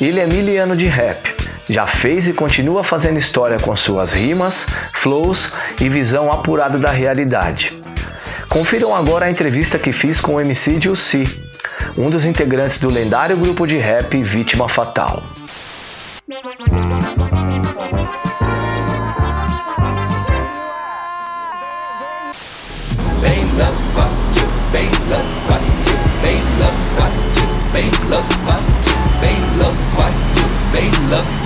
Ele 0.00 0.20
é 0.20 0.26
miliano 0.26 0.76
de 0.76 0.86
rap. 0.86 1.34
Já 1.68 1.86
fez 1.86 2.28
e 2.28 2.32
continua 2.32 2.84
fazendo 2.84 3.18
história 3.18 3.58
com 3.58 3.74
suas 3.74 4.12
rimas, 4.12 4.66
flows 4.92 5.52
e 5.80 5.88
visão 5.88 6.30
apurada 6.30 6.78
da 6.78 6.90
realidade. 6.90 7.72
Confiram 8.48 8.94
agora 8.94 9.26
a 9.26 9.30
entrevista 9.30 9.78
que 9.78 9.92
fiz 9.92 10.20
com 10.20 10.34
o 10.34 10.40
MC 10.40 10.76
Dilci, 10.76 11.24
um 11.96 12.10
dos 12.10 12.24
integrantes 12.24 12.78
do 12.78 12.90
lendário 12.90 13.36
grupo 13.36 13.66
de 13.66 13.76
rap 13.76 14.22
Vítima 14.22 14.68
Fatal. 14.68 15.22
감사합니다. 31.14 31.43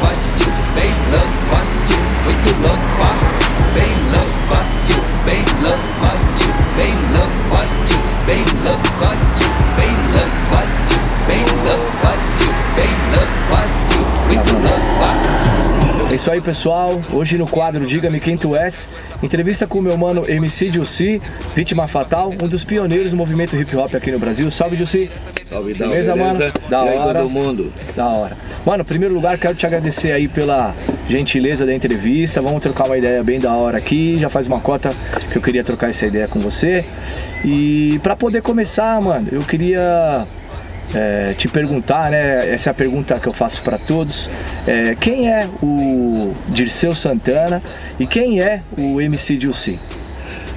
Isso 16.19 16.33
aí, 16.33 16.41
pessoal. 16.41 17.01
Hoje 17.13 17.39
no 17.39 17.47
quadro 17.47 17.87
Diga-me 17.87 18.19
Quem 18.19 18.37
Tu 18.37 18.57
És, 18.57 18.89
entrevista 19.23 19.69
com 19.69 19.79
o 19.79 19.83
meu 19.83 19.97
mano 19.97 20.29
MC 20.29 20.69
Dilci, 20.69 21.23
vítima 21.55 21.87
fatal, 21.87 22.33
um 22.43 22.49
dos 22.49 22.65
pioneiros 22.65 23.13
do 23.13 23.17
movimento 23.17 23.55
hip 23.55 23.77
hop 23.77 23.95
aqui 23.95 24.11
no 24.11 24.19
Brasil. 24.19 24.51
Salve, 24.51 24.77
Dilci. 24.77 25.09
Salve, 25.49 25.75
Dal, 25.75 25.91
Beleza, 25.91 26.15
beleza? 26.15 26.39
mano? 26.41 26.53
Da 26.69 26.85
e 26.85 26.89
aí, 26.89 26.99
hora. 26.99 27.21
todo 27.21 27.31
mundo? 27.31 27.73
Da 27.95 28.07
hora. 28.09 28.37
Mano, 28.67 28.83
em 28.83 28.85
primeiro 28.85 29.15
lugar, 29.15 29.39
quero 29.39 29.55
te 29.55 29.65
agradecer 29.65 30.11
aí 30.11 30.27
pela 30.27 30.75
gentileza 31.09 31.65
da 31.65 31.73
entrevista. 31.73 32.43
Vamos 32.43 32.63
trocar 32.63 32.87
uma 32.87 32.99
ideia 32.99 33.23
bem 33.23 33.39
da 33.39 33.53
hora 33.53 33.79
aqui. 33.79 34.19
Já 34.19 34.29
faz 34.29 34.49
uma 34.49 34.59
cota 34.59 34.93
que 35.31 35.39
eu 35.39 35.43
queria 35.43 35.63
trocar 35.63 35.89
essa 35.89 36.05
ideia 36.05 36.27
com 36.27 36.41
você. 36.41 36.85
E 37.45 38.01
pra 38.03 38.17
poder 38.17 38.43
começar, 38.43 39.01
mano, 39.01 39.29
eu 39.31 39.43
queria 39.43 40.27
é, 40.95 41.35
te 41.35 41.49
perguntar, 41.49 42.11
né? 42.11 42.53
Essa 42.53 42.71
é 42.71 42.73
a 42.73 42.75
pergunta 42.75 43.19
que 43.19 43.29
eu 43.29 43.33
faço 43.33 43.63
pra 43.63 43.79
todos. 43.79 44.31
É, 44.67 44.95
quem 44.95 45.31
é 45.31 45.49
o 45.63 46.33
Dirceu 46.49 46.95
Santana 46.95 47.63
e 47.99 48.07
quem 48.07 48.41
é 48.41 48.61
o 48.77 49.01
MC 49.01 49.37
Dilci? 49.37 49.79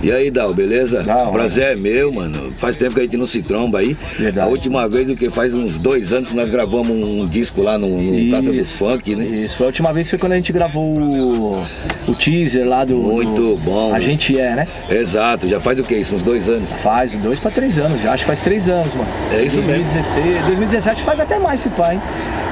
E 0.03 0.11
aí, 0.11 0.31
Dal, 0.31 0.51
beleza? 0.51 1.05
Hora. 1.07 1.31
Prazer 1.31 1.73
é 1.73 1.75
meu, 1.75 2.11
mano. 2.11 2.51
Faz 2.53 2.75
tempo 2.75 2.95
que 2.95 3.01
a 3.01 3.03
gente 3.03 3.17
não 3.17 3.27
se 3.27 3.41
tromba 3.43 3.79
aí. 3.79 3.95
Verdade. 4.17 4.47
A 4.47 4.49
última 4.49 4.89
vez, 4.89 5.05
do 5.05 5.15
que 5.15 5.29
faz 5.29 5.53
uns 5.53 5.77
dois 5.77 6.11
anos, 6.11 6.29
que 6.29 6.35
nós 6.35 6.49
gravamos 6.49 6.89
um 6.89 7.23
disco 7.27 7.61
lá 7.61 7.77
no, 7.77 7.89
no 7.89 8.31
Taça 8.31 8.51
do. 8.51 8.63
Funk, 8.63 9.15
né? 9.15 9.23
Isso, 9.25 9.57
foi 9.57 9.65
a 9.65 9.67
última 9.67 9.93
vez 9.93 10.09
foi 10.09 10.17
quando 10.17 10.31
a 10.31 10.35
gente 10.35 10.51
gravou 10.51 10.83
o, 10.97 11.63
o 12.07 12.15
teaser 12.15 12.67
lá 12.67 12.83
do. 12.83 12.97
Muito 12.97 13.57
bom. 13.63 13.93
A 13.93 13.99
gente 13.99 14.39
é, 14.39 14.55
né? 14.55 14.67
Exato, 14.89 15.47
já 15.47 15.59
faz 15.59 15.79
o 15.79 15.83
que 15.83 15.95
isso? 15.95 16.15
Uns 16.15 16.23
dois 16.23 16.49
anos? 16.49 16.71
Faz 16.73 17.15
dois 17.15 17.39
pra 17.39 17.51
três 17.51 17.77
anos 17.77 18.01
já, 18.01 18.13
acho 18.13 18.23
que 18.23 18.27
faz 18.27 18.41
três 18.41 18.67
anos, 18.67 18.95
mano. 18.95 19.07
É 19.31 19.43
isso 19.43 19.57
mesmo. 19.57 19.73
2016, 19.73 20.45
2017 20.45 21.03
faz 21.03 21.19
até 21.19 21.37
mais 21.37 21.59
esse 21.59 21.69
pai, 21.69 21.95
hein? 21.95 22.01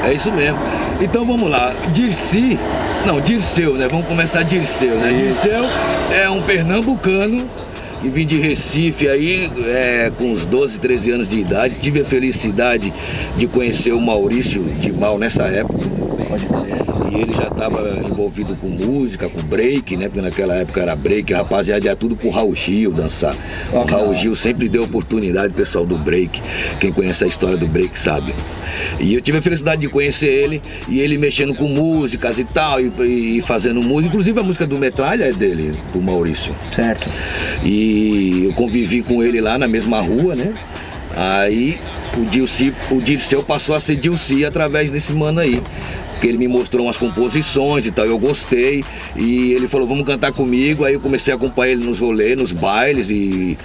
É 0.03 0.13
isso 0.13 0.31
mesmo. 0.31 0.57
Então 1.01 1.25
vamos 1.25 1.49
lá. 1.49 1.73
Dirci, 1.91 2.59
não, 3.05 3.19
Dirceu, 3.19 3.73
né? 3.73 3.87
Vamos 3.87 4.05
começar 4.05 4.43
Dirceu, 4.43 4.95
né? 4.95 5.11
Isso. 5.11 5.43
Dirceu 5.43 5.65
é 6.11 6.29
um 6.29 6.41
pernambucano 6.41 7.38
e 8.03 8.09
vim 8.09 8.25
de 8.25 8.37
Recife 8.37 9.07
aí 9.07 9.51
é, 9.65 10.11
com 10.17 10.31
uns 10.31 10.45
12, 10.45 10.79
13 10.79 11.11
anos 11.11 11.29
de 11.29 11.39
idade. 11.39 11.75
Tive 11.79 12.01
a 12.01 12.05
felicidade 12.05 12.93
de 13.35 13.47
conhecer 13.47 13.91
o 13.91 13.99
Maurício 13.99 14.63
de 14.63 14.91
Mal 14.93 15.17
nessa 15.17 15.43
época. 15.43 16.08
Pode 16.29 16.45
crer. 16.45 16.77
E 17.11 17.21
ele 17.21 17.33
já 17.33 17.47
estava 17.47 17.89
envolvido 18.05 18.55
com 18.55 18.67
música, 18.67 19.27
com 19.27 19.41
break, 19.41 19.97
né? 19.97 20.05
Porque 20.05 20.21
naquela 20.21 20.53
época 20.53 20.79
era 20.79 20.95
break, 20.95 21.33
a 21.33 21.37
rapaziada 21.37 21.85
ia 21.85 21.95
tudo 21.95 22.15
pro 22.15 22.29
Raul 22.29 22.55
Gil 22.55 22.91
dançar. 22.91 23.35
O 23.73 23.81
Raul 23.81 24.15
Gil 24.15 24.35
sempre 24.35 24.69
deu 24.69 24.83
oportunidade 24.83 25.51
pessoal 25.53 25.83
do 25.83 25.97
break. 25.97 26.39
Quem 26.79 26.91
conhece 26.91 27.23
a 27.23 27.27
história 27.27 27.57
do 27.57 27.67
break 27.67 27.97
sabe. 27.97 28.31
E 28.99 29.15
eu 29.15 29.21
tive 29.21 29.39
a 29.39 29.41
felicidade 29.41 29.81
de 29.81 29.89
conhecer 29.89 30.27
ele 30.27 30.61
e 30.87 30.99
ele 30.99 31.17
mexendo 31.17 31.55
com 31.55 31.67
músicas 31.67 32.37
e 32.37 32.43
tal, 32.43 32.79
e, 32.79 33.37
e 33.37 33.41
fazendo 33.41 33.81
música. 33.81 34.09
Inclusive 34.09 34.39
a 34.39 34.43
música 34.43 34.67
do 34.67 34.77
Metralha 34.77 35.25
é 35.25 35.33
dele, 35.33 35.73
do 35.91 35.99
Maurício. 35.99 36.55
Certo. 36.71 37.09
E 37.63 38.43
eu 38.45 38.53
convivi 38.53 39.01
com 39.01 39.23
ele 39.23 39.41
lá 39.41 39.57
na 39.57 39.67
mesma 39.67 39.99
rua, 39.99 40.35
né? 40.35 40.53
Aí 41.15 41.79
o 42.15 42.25
Dilci, 42.25 42.73
o 42.91 43.01
Dirceu 43.01 43.41
passou 43.41 43.75
a 43.75 43.79
ser 43.79 43.95
Dilci 43.95 44.45
através 44.45 44.91
desse 44.91 45.11
mano 45.11 45.39
aí. 45.39 45.59
Porque 46.19 46.27
ele 46.27 46.37
me 46.37 46.49
mostrou 46.49 46.85
umas 46.85 46.97
composições 46.97 47.85
e 47.85 47.91
tal, 47.91 48.05
eu 48.05 48.19
gostei. 48.19 48.83
E 49.15 49.53
ele 49.53 49.69
falou, 49.69 49.87
vamos 49.87 50.05
cantar 50.05 50.33
comigo. 50.33 50.83
Aí 50.83 50.93
eu 50.93 50.99
comecei 50.99 51.33
a 51.33 51.37
acompanhar 51.37 51.71
ele 51.71 51.85
nos 51.85 51.99
rolês, 51.99 52.35
nos 52.35 52.51
bailes, 52.51 53.09
e 53.09 53.57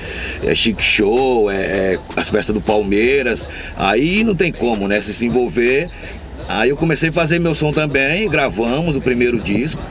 é 0.44 0.54
show, 0.54 1.50
é, 1.50 1.56
é 1.56 1.98
as 2.14 2.28
festas 2.28 2.54
do 2.54 2.60
Palmeiras. 2.60 3.48
Aí 3.76 4.22
não 4.22 4.36
tem 4.36 4.52
como, 4.52 4.86
né? 4.86 5.00
Se 5.00 5.12
se 5.12 5.26
envolver. 5.26 5.90
Aí 6.48 6.70
eu 6.70 6.76
comecei 6.76 7.08
a 7.08 7.12
fazer 7.12 7.40
meu 7.40 7.56
som 7.56 7.72
também, 7.72 8.28
gravamos 8.28 8.94
o 8.94 9.00
primeiro 9.00 9.40
disco. 9.40 9.82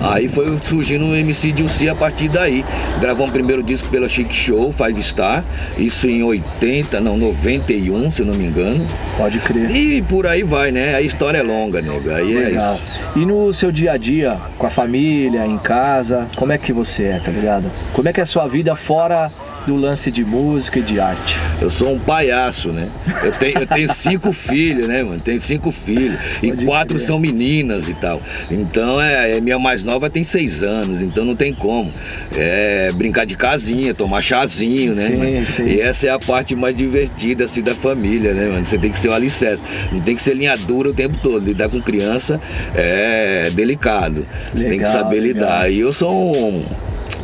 Aí 0.00 0.28
foi 0.28 0.58
surgindo 0.62 1.06
o 1.06 1.14
MC 1.14 1.52
Dilci 1.52 1.88
a 1.88 1.94
partir 1.94 2.28
daí. 2.28 2.64
Gravamos 3.00 3.30
o 3.30 3.32
primeiro 3.32 3.62
disco 3.62 3.88
pela 3.88 4.08
Chic 4.08 4.32
Show, 4.32 4.72
Five 4.72 5.02
Star, 5.02 5.44
isso 5.76 6.08
em 6.08 6.22
80, 6.22 7.00
não, 7.00 7.16
91, 7.16 8.10
se 8.10 8.22
não 8.22 8.34
me 8.34 8.46
engano. 8.46 8.86
Pode 9.16 9.38
crer. 9.40 9.70
E 9.70 10.02
por 10.02 10.26
aí 10.26 10.42
vai, 10.42 10.72
né? 10.72 10.94
A 10.94 11.02
história 11.02 11.38
é 11.38 11.42
longa, 11.42 11.82
nego. 11.82 12.10
Aí 12.10 12.34
é 12.34 12.40
Legal. 12.40 12.74
isso. 12.74 12.82
E 13.16 13.26
no 13.26 13.52
seu 13.52 13.70
dia 13.70 13.92
a 13.92 13.96
dia, 13.96 14.38
com 14.58 14.66
a 14.66 14.70
família, 14.70 15.46
em 15.46 15.58
casa, 15.58 16.28
como 16.36 16.52
é 16.52 16.58
que 16.58 16.72
você 16.72 17.04
é, 17.04 17.18
tá 17.18 17.30
ligado? 17.30 17.70
Como 17.92 18.08
é 18.08 18.12
que 18.12 18.20
é 18.20 18.22
a 18.22 18.26
sua 18.26 18.46
vida 18.46 18.74
fora 18.74 19.30
do 19.66 19.76
lance 19.76 20.10
de 20.10 20.24
música 20.24 20.78
e 20.78 20.82
de 20.82 20.98
arte? 20.98 21.36
Eu 21.60 21.68
sou 21.70 21.92
um 21.92 21.98
palhaço, 21.98 22.70
né? 22.70 22.88
Eu 23.22 23.32
tenho, 23.32 23.58
eu 23.58 23.66
tenho 23.66 23.92
cinco 23.92 24.32
filhos, 24.34 24.86
né, 24.88 25.02
mano? 25.02 25.20
Tenho 25.20 25.40
cinco 25.40 25.70
filhos. 25.70 26.18
E 26.42 26.48
Pode 26.48 26.64
quatro 26.64 26.96
crer. 26.96 27.06
são 27.06 27.18
meninas 27.18 27.88
e 27.88 27.94
tal. 27.94 28.20
Então, 28.50 29.00
é, 29.00 29.36
é, 29.36 29.40
minha 29.40 29.58
mais 29.58 29.84
nova 29.84 30.08
tem 30.10 30.24
seis 30.24 30.62
anos, 30.62 31.00
então 31.02 31.24
não 31.24 31.34
tem 31.34 31.52
como. 31.52 31.92
É 32.34 32.90
brincar 32.94 33.24
de 33.26 33.36
casinha, 33.36 33.94
tomar 33.94 34.22
chazinho, 34.22 34.94
né? 34.94 35.06
Sim, 35.08 35.16
mano? 35.16 35.46
sim. 35.46 35.64
E 35.66 35.80
essa 35.80 36.06
é 36.06 36.10
a 36.10 36.18
parte 36.18 36.56
mais 36.56 36.74
divertida, 36.74 37.44
assim, 37.44 37.62
da 37.62 37.74
família, 37.74 38.32
né, 38.32 38.46
mano? 38.46 38.64
Você 38.64 38.78
tem 38.78 38.90
que 38.90 38.98
ser 38.98 39.08
o 39.08 39.12
alicerce. 39.12 39.62
Não 39.92 40.00
tem 40.00 40.16
que 40.16 40.22
ser 40.22 40.34
linha 40.34 40.56
dura 40.56 40.90
o 40.90 40.94
tempo 40.94 41.16
todo. 41.22 41.44
Lidar 41.44 41.68
com 41.68 41.80
criança 41.80 42.40
é 42.74 43.50
delicado. 43.52 44.26
Você 44.52 44.64
tem 44.68 44.78
que 44.78 44.84
Legal, 44.84 44.92
saber 44.92 45.20
legal. 45.20 45.42
lidar. 45.42 45.70
E 45.72 45.78
eu 45.80 45.92
sou 45.92 46.34
um. 46.36 46.64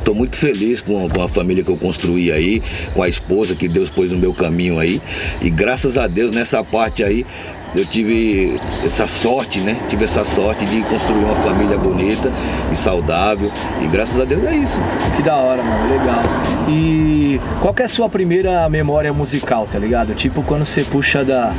Tô 0.05 0.15
muito 0.15 0.37
feliz 0.37 0.81
com, 0.81 1.09
a 1.23 1.29
família 1.29 1.65
que 1.65 1.71
eu 1.71 1.77
construí 1.77 2.31
aí, 2.31 2.63
com 2.95 3.03
a 3.03 3.09
esposa 3.09 3.55
que 3.55 3.69
Deus 3.69 3.91
pôs 3.91 4.13
no 4.13 4.19
meu 4.19 4.33
caminho 4.33 4.79
aí. 4.79 5.01
E 5.41 5.51
graças 5.51 5.99
a 5.99 6.07
Deus 6.07 6.33
nessa 6.33 6.63
parte 6.63 7.03
aí 7.03 7.27
eu 7.75 7.85
tive 7.85 8.59
essa 8.85 9.07
sorte, 9.07 9.61
né? 9.61 9.77
Tive 9.89 10.05
essa 10.05 10.25
sorte 10.25 10.65
de 10.65 10.83
construir 10.85 11.25
uma 11.25 11.37
família 11.37 11.77
bonita 11.77 12.33
e 12.73 12.77
saudável. 12.77 13.53
E 13.83 13.87
graças 13.87 14.19
a 14.19 14.25
Deus 14.25 14.43
é 14.45 14.57
isso. 14.57 14.81
Que 15.15 15.23
da 15.23 15.37
hora, 15.37 15.63
mano, 15.63 15.91
legal. 15.91 16.23
E 16.69 17.39
qual 17.61 17.75
é 17.79 17.83
a 17.83 17.89
sua 17.89 18.09
primeira 18.09 18.67
memória 18.69 19.13
musical, 19.13 19.67
tá 19.71 19.79
ligado? 19.79 20.15
Tipo 20.15 20.43
quando 20.43 20.65
você 20.65 20.83
puxa 20.85 21.23
da, 21.23 21.53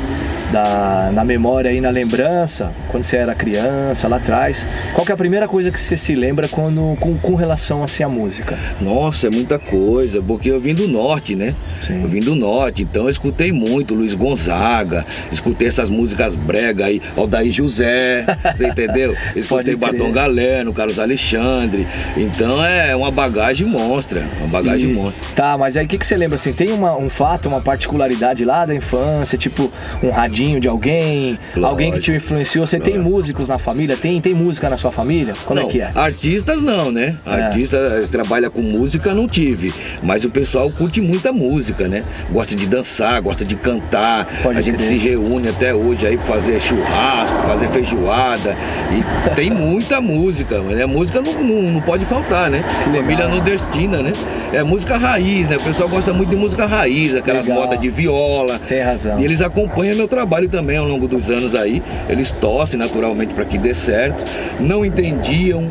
da 0.52 1.10
na 1.12 1.24
memória 1.24 1.70
aí 1.70 1.80
na 1.80 1.90
lembrança, 1.90 2.72
quando 2.88 3.02
você 3.02 3.16
era 3.16 3.34
criança 3.34 4.08
lá 4.08 4.16
atrás. 4.16 4.66
Qual 4.94 5.04
que 5.04 5.12
é 5.12 5.14
a 5.14 5.18
primeira 5.18 5.46
coisa 5.48 5.70
que 5.70 5.80
você 5.80 5.96
se 5.96 6.14
lembra 6.14 6.48
quando 6.48 6.96
com, 7.00 7.16
com 7.18 7.34
relação 7.34 7.82
assim 7.82 8.02
à 8.02 8.08
música? 8.08 8.58
Nossa, 8.80 9.26
é 9.26 9.30
muita 9.30 9.58
coisa, 9.58 10.22
porque 10.22 10.50
eu 10.50 10.60
vim 10.60 10.74
do 10.74 10.86
norte, 10.88 11.34
né? 11.34 11.54
Sim. 11.82 12.02
Eu 12.02 12.08
vim 12.08 12.20
do 12.20 12.34
norte, 12.34 12.82
então 12.82 13.04
eu 13.04 13.10
escutei 13.10 13.52
muito 13.52 13.94
Luiz 13.94 14.14
Gonzaga, 14.14 15.04
escutei 15.32 15.68
essas 15.68 15.88
músicas 15.90 16.34
brega 16.34 16.86
aí, 16.86 17.00
Aldair 17.16 17.52
José, 17.52 18.24
você 18.54 18.68
entendeu? 18.68 19.14
Escutei. 19.34 19.76
Batom 19.76 20.10
Galeno, 20.12 20.72
Carlos 20.72 20.98
Alexandre. 20.98 21.86
Então 22.16 22.64
é 22.64 22.94
uma 22.96 23.10
bagagem 23.10 23.66
monstra, 23.66 24.24
uma 24.40 24.48
bagagem 24.48 24.90
E- 24.90 24.92
monstra. 24.94 25.24
Tá, 25.34 25.56
mas 25.58 25.76
aí 25.76 25.84
o 25.84 25.88
que, 25.88 25.98
que 25.98 26.06
você 26.06 26.16
lembra 26.16 26.36
assim? 26.36 26.52
Tem 26.52 26.70
uma- 26.72 26.96
um 26.96 27.08
fato, 27.08 27.46
uma 27.48 27.60
particularidade 27.60 28.44
lá 28.44 28.64
da 28.66 28.74
infância, 28.74 29.36
tipo 29.38 29.70
um 30.02 30.10
radinho 30.10 30.37
de 30.38 30.68
alguém, 30.68 31.30
Lógico. 31.30 31.66
alguém 31.66 31.92
que 31.92 31.98
te 31.98 32.12
influenciou? 32.12 32.64
Você 32.66 32.78
tem 32.78 32.96
Nossa. 32.96 33.10
músicos 33.10 33.48
na 33.48 33.58
família? 33.58 33.96
Tem, 33.96 34.20
tem 34.20 34.32
música 34.32 34.70
na 34.70 34.76
sua 34.76 34.92
família? 34.92 35.34
Como 35.44 35.60
não, 35.60 35.68
é 35.68 35.70
que 35.70 35.80
é? 35.80 35.90
Artistas 35.94 36.62
não, 36.62 36.92
né? 36.92 37.14
É. 37.26 37.42
Artista 37.42 37.76
eh, 37.76 38.06
trabalha 38.08 38.48
com 38.48 38.60
música, 38.62 39.12
não 39.12 39.26
tive. 39.26 39.72
Mas 40.00 40.24
o 40.24 40.30
pessoal 40.30 40.70
curte 40.70 41.00
muita 41.00 41.32
música, 41.32 41.88
né? 41.88 42.04
Gosta 42.30 42.54
de 42.54 42.66
dançar, 42.68 43.20
gosta 43.20 43.44
de 43.44 43.56
cantar. 43.56 44.26
Pode 44.42 44.58
a 44.58 44.62
gente 44.62 44.80
se 44.80 44.96
reúne 44.96 45.48
até 45.48 45.74
hoje 45.74 46.06
aí 46.06 46.16
pra 46.16 46.26
fazer 46.26 46.60
churrasco, 46.60 47.36
fazer 47.42 47.68
feijoada. 47.70 48.56
E 48.92 49.34
tem 49.34 49.50
muita 49.50 50.00
música, 50.00 50.60
né? 50.60 50.86
Música 50.86 51.20
não, 51.20 51.32
não, 51.42 51.62
não 51.72 51.80
pode 51.80 52.04
faltar, 52.04 52.48
né? 52.48 52.62
Família 52.84 53.26
nordestina, 53.26 54.02
né? 54.02 54.12
É 54.52 54.62
música 54.62 54.96
raiz, 54.96 55.48
né? 55.48 55.56
O 55.56 55.62
pessoal 55.62 55.88
gosta 55.88 56.12
muito 56.12 56.30
de 56.30 56.36
música 56.36 56.64
raiz, 56.64 57.14
aquelas 57.16 57.44
Legal. 57.44 57.62
modas 57.64 57.80
de 57.80 57.90
viola. 57.90 58.60
Tem 58.60 58.82
razão. 58.82 59.18
E 59.18 59.24
eles 59.24 59.40
acompanham 59.40 59.96
meu 59.96 60.06
trabalho 60.06 60.27
também 60.48 60.76
ao 60.76 60.86
longo 60.86 61.08
dos 61.08 61.30
anos 61.30 61.54
aí. 61.54 61.82
Eles 62.08 62.32
torcem 62.32 62.78
naturalmente 62.78 63.34
para 63.34 63.44
que 63.44 63.58
dê 63.58 63.74
certo. 63.74 64.24
Não 64.60 64.84
entendiam 64.84 65.68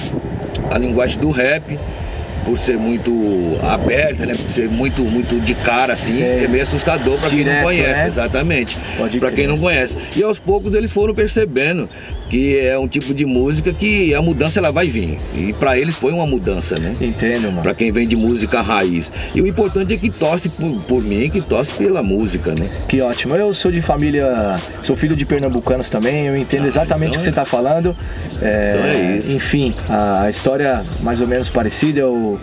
a 0.71 0.77
linguagem 0.77 1.19
do 1.19 1.31
rap 1.31 1.77
por 2.47 2.57
ser 2.57 2.77
muito 2.77 3.11
aberta, 3.61 4.25
né? 4.25 4.33
Por 4.33 4.49
ser 4.49 4.69
muito 4.69 5.01
muito 5.03 5.37
de 5.41 5.53
cara 5.53 5.93
assim, 5.93 6.13
Sei. 6.13 6.45
é 6.45 6.47
meio 6.47 6.63
assustador 6.63 7.19
para 7.19 7.29
quem 7.29 7.43
não 7.43 7.61
conhece, 7.61 8.01
né? 8.01 8.07
exatamente. 8.07 8.77
Pode 8.97 9.19
Para 9.19 9.31
quem 9.31 9.47
não 9.47 9.57
conhece. 9.57 9.97
E 10.15 10.23
aos 10.23 10.39
poucos 10.39 10.73
eles 10.73 10.89
foram 10.89 11.13
percebendo 11.13 11.89
que 12.29 12.57
é 12.57 12.77
um 12.77 12.87
tipo 12.87 13.13
de 13.13 13.25
música 13.25 13.71
que 13.73 14.13
a 14.13 14.21
mudança 14.21 14.59
ela 14.59 14.71
vai 14.71 14.87
vir. 14.87 15.17
E 15.35 15.53
para 15.53 15.77
eles 15.77 15.95
foi 15.95 16.11
uma 16.11 16.25
mudança, 16.25 16.75
né? 16.79 16.95
Entendo, 16.99 17.43
mano. 17.49 17.61
Pra 17.61 17.73
quem 17.73 17.91
vem 17.91 18.07
de 18.07 18.15
música 18.15 18.61
raiz. 18.61 19.13
E 19.33 19.41
o 19.41 19.47
importante 19.47 19.93
é 19.93 19.97
que 19.97 20.09
torce 20.09 20.49
por, 20.49 20.81
por 20.83 21.03
mim, 21.03 21.29
que 21.29 21.41
torce 21.41 21.71
pela 21.73 22.03
música, 22.03 22.53
né? 22.57 22.69
Que 22.87 23.01
ótimo. 23.01 23.35
Eu 23.35 23.53
sou 23.53 23.71
de 23.71 23.81
família, 23.81 24.57
sou 24.81 24.95
filho 24.95 25.15
de 25.15 25.25
pernambucanos 25.25 25.89
também, 25.89 26.27
eu 26.27 26.35
entendo 26.37 26.67
exatamente 26.67 27.09
então 27.11 27.15
o 27.15 27.17
que 27.17 27.23
você 27.23 27.29
é- 27.29 27.31
está 27.31 27.45
falando. 27.45 27.95
É, 28.41 28.73
Então 28.75 28.85
é 29.13 29.17
isso. 29.17 29.31
Enfim, 29.35 29.73
a 29.89 30.29
história 30.29 30.83
mais 31.01 31.21
ou 31.21 31.27
menos 31.27 31.49
parecida. 31.49 31.99
Eu 32.01 32.39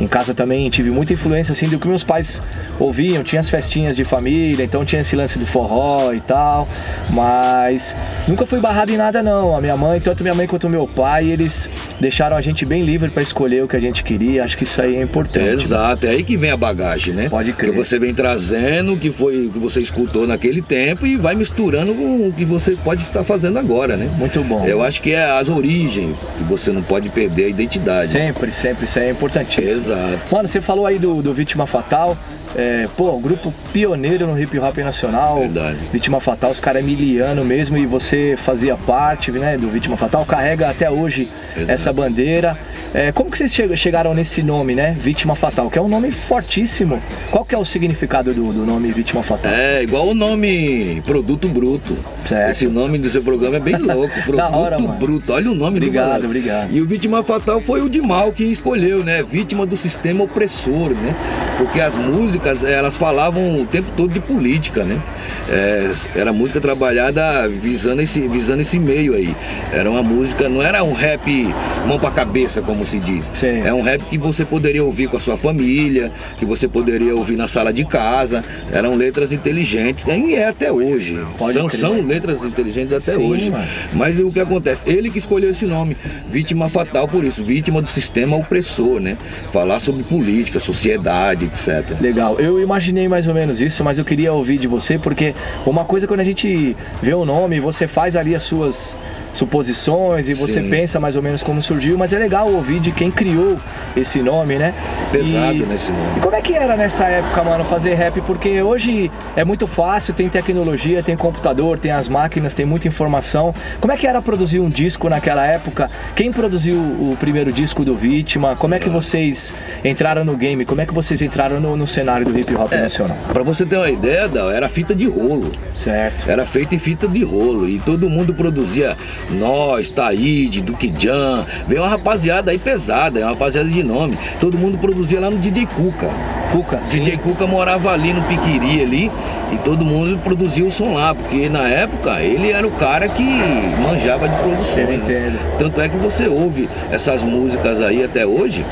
em 0.00 0.06
casa 0.06 0.34
também 0.34 0.68
tive 0.70 0.90
muita 0.90 1.12
influência 1.12 1.52
assim 1.52 1.68
do 1.68 1.78
que 1.78 1.86
meus 1.86 2.04
pais 2.04 2.42
ouviam, 2.78 3.22
tinha 3.22 3.40
as 3.40 3.48
festinhas 3.48 3.96
de 3.96 4.04
família, 4.04 4.64
então 4.64 4.84
tinha 4.84 5.00
esse 5.00 5.14
lance 5.14 5.38
do 5.38 5.46
forró 5.46 6.12
e 6.12 6.20
tal, 6.20 6.68
mas 7.10 7.96
nunca 8.26 8.44
fui 8.46 8.60
barrado 8.60 8.92
em 8.92 8.96
nada 8.96 9.22
não. 9.22 9.56
A 9.56 9.60
minha 9.60 9.76
mãe, 9.76 10.00
tanto 10.00 10.22
minha 10.22 10.34
mãe 10.34 10.46
quanto 10.46 10.68
meu 10.68 10.86
pai, 10.86 11.30
eles 11.30 11.68
deixaram 12.00 12.36
a 12.36 12.40
gente 12.40 12.64
bem 12.64 12.82
livre 12.82 13.10
para 13.10 13.22
escolher 13.22 13.62
o 13.62 13.68
que 13.68 13.76
a 13.76 13.80
gente 13.80 14.02
queria. 14.02 14.44
Acho 14.44 14.56
que 14.56 14.64
isso 14.64 14.80
aí 14.80 14.96
é 14.96 15.02
importante. 15.02 15.62
Exato, 15.62 16.06
é 16.06 16.10
aí 16.10 16.24
que 16.24 16.36
vem 16.36 16.50
a 16.50 16.56
bagagem, 16.56 17.14
né? 17.14 17.28
Pode 17.28 17.52
crer. 17.52 17.70
Que 17.70 17.76
você 17.76 17.98
vem 17.98 18.14
trazendo, 18.14 18.94
o 18.94 18.98
que 18.98 19.12
foi 19.12 19.50
que 19.52 19.58
você 19.58 19.80
escutou 19.80 20.26
naquele 20.26 20.62
tempo 20.62 21.06
e 21.06 21.16
vai 21.16 21.34
misturando 21.34 21.94
com 21.94 22.28
o 22.28 22.32
que 22.32 22.44
você 22.44 22.72
pode 22.72 23.02
estar 23.04 23.24
fazendo 23.24 23.58
agora, 23.58 23.96
né? 23.96 24.10
Muito 24.18 24.42
bom. 24.42 24.66
Eu 24.66 24.82
acho 24.82 25.00
que 25.00 25.12
é 25.12 25.24
as 25.24 25.48
origens 25.48 26.16
que 26.38 26.44
você 26.44 26.72
não 26.72 26.82
pode 26.82 27.08
perder 27.10 27.46
a 27.46 27.48
identidade. 27.48 28.08
Sempre, 28.08 28.52
sempre, 28.52 28.84
isso 28.84 28.98
aí 28.98 29.06
é 29.06 29.10
importantíssimo. 29.10 29.68
Exato. 29.68 29.81
Mano, 30.30 30.48
você 30.48 30.60
falou 30.60 30.86
aí 30.86 30.98
do, 30.98 31.22
do 31.22 31.32
Vítima 31.32 31.66
Fatal. 31.66 32.16
É, 32.56 32.86
pô, 32.96 33.18
grupo 33.18 33.52
pioneiro 33.72 34.26
no 34.26 34.38
hip 34.40 34.58
hop 34.58 34.76
nacional. 34.78 35.40
Verdade. 35.40 35.78
Vítima 35.92 36.20
Fatal, 36.20 36.50
os 36.50 36.60
caras 36.60 36.82
é 36.82 36.86
miliano 36.86 37.44
mesmo 37.44 37.76
e 37.78 37.86
você 37.86 38.34
fazia 38.36 38.76
parte 38.76 39.30
né, 39.32 39.56
do 39.56 39.68
Vítima 39.68 39.96
Fatal, 39.96 40.24
carrega 40.26 40.68
até 40.68 40.90
hoje 40.90 41.28
Exato. 41.56 41.72
essa 41.72 41.92
bandeira. 41.92 42.56
É, 42.94 43.10
como 43.10 43.30
que 43.30 43.38
vocês 43.38 43.54
che- 43.54 43.74
chegaram 43.74 44.12
nesse 44.12 44.42
nome, 44.42 44.74
né? 44.74 44.94
Vítima 44.98 45.34
Fatal, 45.34 45.70
que 45.70 45.78
é 45.78 45.82
um 45.82 45.88
nome 45.88 46.10
fortíssimo. 46.10 47.00
Qual 47.30 47.42
que 47.42 47.54
é 47.54 47.58
o 47.58 47.64
significado 47.64 48.34
do, 48.34 48.52
do 48.52 48.66
nome 48.66 48.92
Vítima 48.92 49.22
Fatal? 49.22 49.50
É 49.50 49.82
igual 49.82 50.08
o 50.08 50.14
nome 50.14 51.00
Produto 51.06 51.48
Bruto. 51.48 51.96
Certo. 52.26 52.50
Esse 52.50 52.66
nome 52.68 52.98
do 52.98 53.08
seu 53.08 53.22
programa 53.22 53.56
é 53.56 53.60
bem 53.60 53.76
louco. 53.80 54.12
Produto 54.24 54.54
hora. 54.54 54.76
Bruto. 54.76 55.32
Olha 55.32 55.50
o 55.50 55.54
nome 55.54 55.78
Obrigado, 55.78 56.04
do 56.06 56.10
programa. 56.10 56.26
obrigado. 56.26 56.70
E 56.72 56.80
o 56.82 56.86
vítima 56.86 57.22
fatal 57.22 57.62
foi 57.62 57.80
o 57.80 57.88
de 57.88 58.02
mal 58.02 58.30
que 58.30 58.44
escolheu, 58.44 59.02
né? 59.02 59.22
Vítima 59.22 59.64
do 59.64 59.76
sistema 59.76 60.24
opressor, 60.24 60.90
né? 60.90 61.14
Porque 61.56 61.80
as 61.80 61.96
músicas, 61.96 62.41
elas 62.64 62.96
falavam 62.96 63.60
o 63.60 63.66
tempo 63.66 63.90
todo 63.96 64.12
de 64.12 64.20
política, 64.20 64.84
né? 64.84 65.00
É, 65.48 65.90
era 66.14 66.32
música 66.32 66.60
trabalhada 66.60 67.48
visando 67.48 68.02
esse, 68.02 68.20
visando 68.28 68.62
esse 68.62 68.78
meio 68.78 69.14
aí. 69.14 69.34
Era 69.72 69.90
uma 69.90 70.02
música, 70.02 70.48
não 70.48 70.62
era 70.62 70.82
um 70.82 70.92
rap 70.92 71.52
mão 71.86 71.98
pra 71.98 72.10
cabeça, 72.10 72.62
como 72.62 72.84
se 72.84 72.98
diz. 72.98 73.30
Sim. 73.34 73.62
É 73.64 73.72
um 73.72 73.82
rap 73.82 74.02
que 74.04 74.18
você 74.18 74.44
poderia 74.44 74.84
ouvir 74.84 75.08
com 75.08 75.16
a 75.16 75.20
sua 75.20 75.36
família, 75.36 76.12
que 76.38 76.44
você 76.44 76.68
poderia 76.68 77.14
ouvir 77.14 77.36
na 77.36 77.48
sala 77.48 77.72
de 77.72 77.84
casa. 77.84 78.44
Eram 78.72 78.94
letras 78.94 79.32
inteligentes, 79.32 80.06
e 80.06 80.34
é 80.34 80.48
até 80.48 80.70
hoje. 80.70 81.24
Pode 81.36 81.54
São, 81.54 81.66
crer. 81.66 81.80
são 81.80 82.00
letras 82.06 82.44
inteligentes 82.44 82.92
até 82.92 83.12
Sim, 83.12 83.22
hoje. 83.22 83.50
mano. 83.50 83.64
Mas 83.92 84.18
o 84.20 84.28
que 84.28 84.40
acontece? 84.40 84.82
Ele 84.88 85.10
que 85.10 85.18
escolheu 85.18 85.50
esse 85.50 85.66
nome, 85.66 85.96
vítima 86.28 86.68
fatal 86.68 87.08
por 87.08 87.24
isso, 87.24 87.44
vítima 87.44 87.82
do 87.82 87.88
sistema 87.88 88.36
opressor, 88.36 89.00
né? 89.00 89.16
Falar 89.52 89.80
sobre 89.80 90.02
política, 90.02 90.60
sociedade, 90.60 91.46
etc. 91.46 92.00
Legal, 92.00 92.31
eu 92.38 92.60
imaginei 92.60 93.08
mais 93.08 93.26
ou 93.28 93.34
menos 93.34 93.60
isso, 93.60 93.82
mas 93.84 93.98
eu 93.98 94.04
queria 94.04 94.32
ouvir 94.32 94.58
de 94.58 94.66
você, 94.68 94.98
porque 94.98 95.34
uma 95.66 95.84
coisa 95.84 96.06
é 96.06 96.08
quando 96.08 96.20
a 96.20 96.24
gente 96.24 96.76
vê 97.02 97.14
o 97.14 97.24
nome, 97.24 97.60
você 97.60 97.86
faz 97.86 98.16
ali 98.16 98.34
as 98.34 98.42
suas 98.42 98.96
suposições 99.32 100.28
e 100.28 100.34
você 100.34 100.62
Sim. 100.62 100.68
pensa 100.70 101.00
mais 101.00 101.16
ou 101.16 101.22
menos 101.22 101.42
como 101.42 101.60
surgiu, 101.62 101.96
mas 101.98 102.12
é 102.12 102.18
legal 102.18 102.50
ouvir 102.52 102.80
de 102.80 102.92
quem 102.92 103.10
criou 103.10 103.58
esse 103.96 104.20
nome, 104.20 104.56
né? 104.56 104.72
Pesado 105.10 105.56
E- 105.56 105.66
nesse 105.66 105.90
nome. 105.90 106.18
E 106.18 106.20
como 106.20 106.36
é 106.36 106.40
que 106.40 106.54
era 106.54 106.76
nessa 106.76 107.04
época, 107.06 107.42
mano, 107.42 107.64
fazer 107.64 107.94
rap? 107.94 108.20
Porque 108.22 108.62
hoje 108.62 109.10
é 109.36 109.44
muito 109.44 109.66
fácil, 109.66 110.14
tem 110.14 110.28
tecnologia, 110.28 111.02
tem 111.02 111.16
computador, 111.16 111.78
tem 111.78 111.90
as 111.92 112.08
máquinas, 112.08 112.54
tem 112.54 112.64
muita 112.64 112.88
informação. 112.88 113.54
Como 113.80 113.92
é 113.92 113.96
que 113.96 114.06
era 114.06 114.20
produzir 114.22 114.60
um 114.60 114.70
disco 114.70 115.08
naquela 115.08 115.46
época? 115.46 115.90
Quem 116.14 116.32
produziu 116.32 116.76
o 116.76 117.16
primeiro 117.18 117.52
disco 117.52 117.84
do 117.84 117.94
Vítima? 117.96 118.56
Como 118.56 118.74
é 118.74 118.78
que 118.78 118.88
vocês 118.88 119.54
entraram 119.84 120.24
no 120.24 120.36
game? 120.36 120.64
Como 120.64 120.80
é 120.80 120.86
que 120.86 120.94
vocês 120.94 121.20
entraram 121.22 121.60
no, 121.60 121.76
no 121.76 121.86
cenário 121.86 122.21
do 122.24 122.38
hip 122.38 122.54
hop 122.54 122.70
nacional? 122.72 123.16
Pra 123.32 123.42
você 123.42 123.64
ter 123.64 123.76
uma 123.76 123.90
ideia, 123.90 124.28
Dal, 124.28 124.50
era 124.50 124.68
fita 124.68 124.94
de 124.94 125.06
rolo. 125.06 125.52
Certo. 125.74 126.30
Era 126.30 126.46
feito 126.46 126.74
em 126.74 126.78
fita 126.78 127.06
de 127.08 127.24
rolo 127.24 127.68
e 127.68 127.78
todo 127.78 128.08
mundo 128.08 128.34
produzia 128.34 128.96
nós, 129.30 129.90
Taíde, 129.90 130.60
Duque 130.60 130.92
Jan, 130.96 131.44
veio 131.66 131.82
uma 131.82 131.88
rapaziada 131.88 132.50
aí 132.50 132.58
pesada, 132.58 133.20
uma 133.20 133.30
rapaziada 133.30 133.68
de 133.68 133.82
nome. 133.82 134.18
Todo 134.40 134.58
mundo 134.58 134.78
produzia 134.78 135.20
lá 135.20 135.30
no 135.30 135.38
DJ 135.38 135.66
Cuca. 135.66 136.10
Cuca, 136.52 136.82
sim. 136.82 137.02
DJ 137.02 137.18
Cuca 137.18 137.46
morava 137.46 137.90
ali 137.90 138.12
no 138.12 138.22
Piquiri 138.24 138.82
ali 138.82 139.10
e 139.50 139.58
todo 139.58 139.84
mundo 139.84 140.18
produzia 140.18 140.64
o 140.64 140.70
som 140.70 140.94
lá, 140.94 141.14
porque 141.14 141.48
na 141.48 141.66
época 141.68 142.20
ele 142.20 142.50
era 142.50 142.66
o 142.66 142.70
cara 142.72 143.08
que 143.08 143.22
manjava 143.22 144.28
de 144.28 144.36
produção. 144.36 144.84
Eu 144.84 144.94
entendo. 144.94 145.38
Tanto 145.58 145.80
é 145.80 145.88
que 145.88 145.96
você 145.96 146.28
ouve 146.28 146.68
essas 146.90 147.22
músicas 147.22 147.80
aí 147.80 148.04
até 148.04 148.26
hoje. 148.26 148.64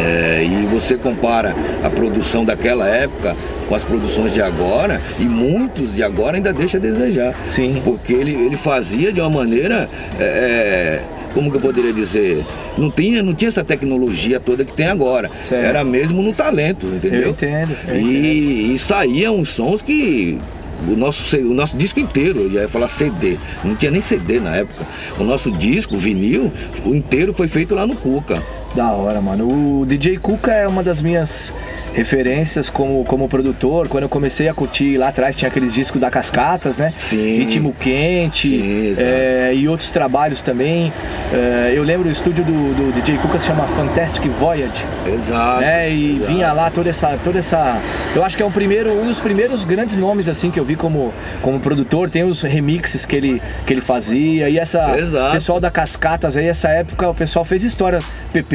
É, 0.00 0.44
e 0.44 0.64
você 0.66 0.96
compara 0.96 1.54
a 1.82 1.90
produção 1.90 2.44
daquela 2.44 2.88
época 2.88 3.36
com 3.68 3.74
as 3.74 3.84
produções 3.84 4.32
de 4.32 4.42
agora, 4.42 5.00
e 5.18 5.22
muitos 5.22 5.94
de 5.94 6.02
agora 6.02 6.36
ainda 6.36 6.52
deixa 6.52 6.78
a 6.78 6.80
desejar. 6.80 7.34
Sim. 7.46 7.80
Porque 7.84 8.12
ele, 8.12 8.32
ele 8.32 8.56
fazia 8.56 9.12
de 9.12 9.20
uma 9.20 9.30
maneira. 9.30 9.88
é, 10.18 10.24
é, 10.24 11.20
como 11.32 11.50
que 11.50 11.58
eu 11.58 11.60
poderia 11.60 11.92
dizer? 11.92 12.44
Não 12.76 12.90
tinha, 12.90 13.22
não 13.22 13.34
tinha 13.34 13.48
essa 13.48 13.64
tecnologia 13.64 14.40
toda 14.40 14.64
que 14.64 14.72
tem 14.72 14.86
agora. 14.86 15.30
Certo. 15.44 15.64
Era 15.64 15.84
mesmo 15.84 16.22
no 16.22 16.32
talento, 16.32 16.86
entendeu? 16.86 17.20
Eu 17.20 17.30
entendo, 17.30 17.76
eu 17.86 17.96
e, 17.96 18.74
e 18.74 18.78
saíam 18.78 19.36
uns 19.36 19.50
sons 19.50 19.82
que. 19.82 20.38
O 20.88 20.96
nosso, 20.96 21.36
o 21.36 21.52
nosso 21.52 21.76
disco 21.76 22.00
inteiro, 22.00 22.40
eu 22.40 22.50
já 22.52 22.60
ia 22.62 22.68
falar 22.68 22.88
CD, 22.88 23.36
não 23.62 23.76
tinha 23.76 23.90
nem 23.90 24.00
CD 24.00 24.40
na 24.40 24.56
época. 24.56 24.82
O 25.18 25.24
nosso 25.24 25.52
disco, 25.52 25.94
o 25.94 25.98
vinil, 25.98 26.50
o 26.86 26.94
inteiro 26.94 27.34
foi 27.34 27.48
feito 27.48 27.74
lá 27.74 27.86
no 27.86 27.94
Cuca. 27.94 28.42
Da 28.74 28.92
hora, 28.92 29.20
mano. 29.20 29.80
O 29.80 29.86
DJ 29.86 30.18
Cuca 30.18 30.52
é 30.52 30.66
uma 30.66 30.82
das 30.82 31.02
minhas 31.02 31.52
referências 31.92 32.70
como, 32.70 33.04
como 33.04 33.28
produtor. 33.28 33.88
Quando 33.88 34.04
eu 34.04 34.08
comecei 34.08 34.48
a 34.48 34.54
curtir 34.54 34.96
lá 34.96 35.08
atrás, 35.08 35.34
tinha 35.34 35.48
aqueles 35.48 35.74
discos 35.74 36.00
da 36.00 36.08
Cascatas, 36.08 36.76
né? 36.76 36.92
Sim. 36.96 37.38
Ritmo 37.38 37.74
Quente 37.78 38.94
Sim, 38.94 39.02
é, 39.04 39.52
e 39.54 39.68
outros 39.68 39.90
trabalhos 39.90 40.40
também. 40.40 40.92
É, 41.32 41.72
eu 41.74 41.82
lembro 41.82 42.08
o 42.08 42.12
estúdio 42.12 42.44
do, 42.44 42.52
do 42.52 42.92
DJ 42.92 43.18
Cuca 43.18 43.40
se 43.40 43.46
chama 43.46 43.66
Fantastic 43.66 44.26
Voyage. 44.38 44.84
Exato. 45.06 45.60
né? 45.60 45.90
E 45.90 46.16
exato. 46.16 46.32
vinha 46.32 46.52
lá 46.52 46.70
toda 46.70 46.88
essa, 46.88 47.18
toda 47.22 47.38
essa. 47.38 47.80
Eu 48.14 48.24
acho 48.24 48.36
que 48.36 48.42
é 48.42 48.46
um 48.46 48.52
primeiro, 48.52 48.92
um 48.92 49.06
dos 49.06 49.20
primeiros 49.20 49.64
grandes 49.64 49.96
nomes 49.96 50.28
assim 50.28 50.50
que 50.50 50.60
eu 50.60 50.64
vi 50.64 50.76
como, 50.76 51.12
como 51.42 51.58
produtor. 51.58 52.08
Tem 52.08 52.22
os 52.22 52.42
remixes 52.42 53.04
que 53.04 53.16
ele, 53.16 53.42
que 53.66 53.72
ele 53.72 53.80
fazia 53.80 54.48
e 54.48 54.58
essa 54.58 54.96
Exato. 54.96 55.32
pessoal 55.32 55.58
da 55.58 55.70
Cascatas 55.70 56.36
aí, 56.36 56.46
essa 56.46 56.68
época 56.68 57.08
o 57.08 57.14
pessoal 57.14 57.44
fez 57.44 57.64
história. 57.64 57.98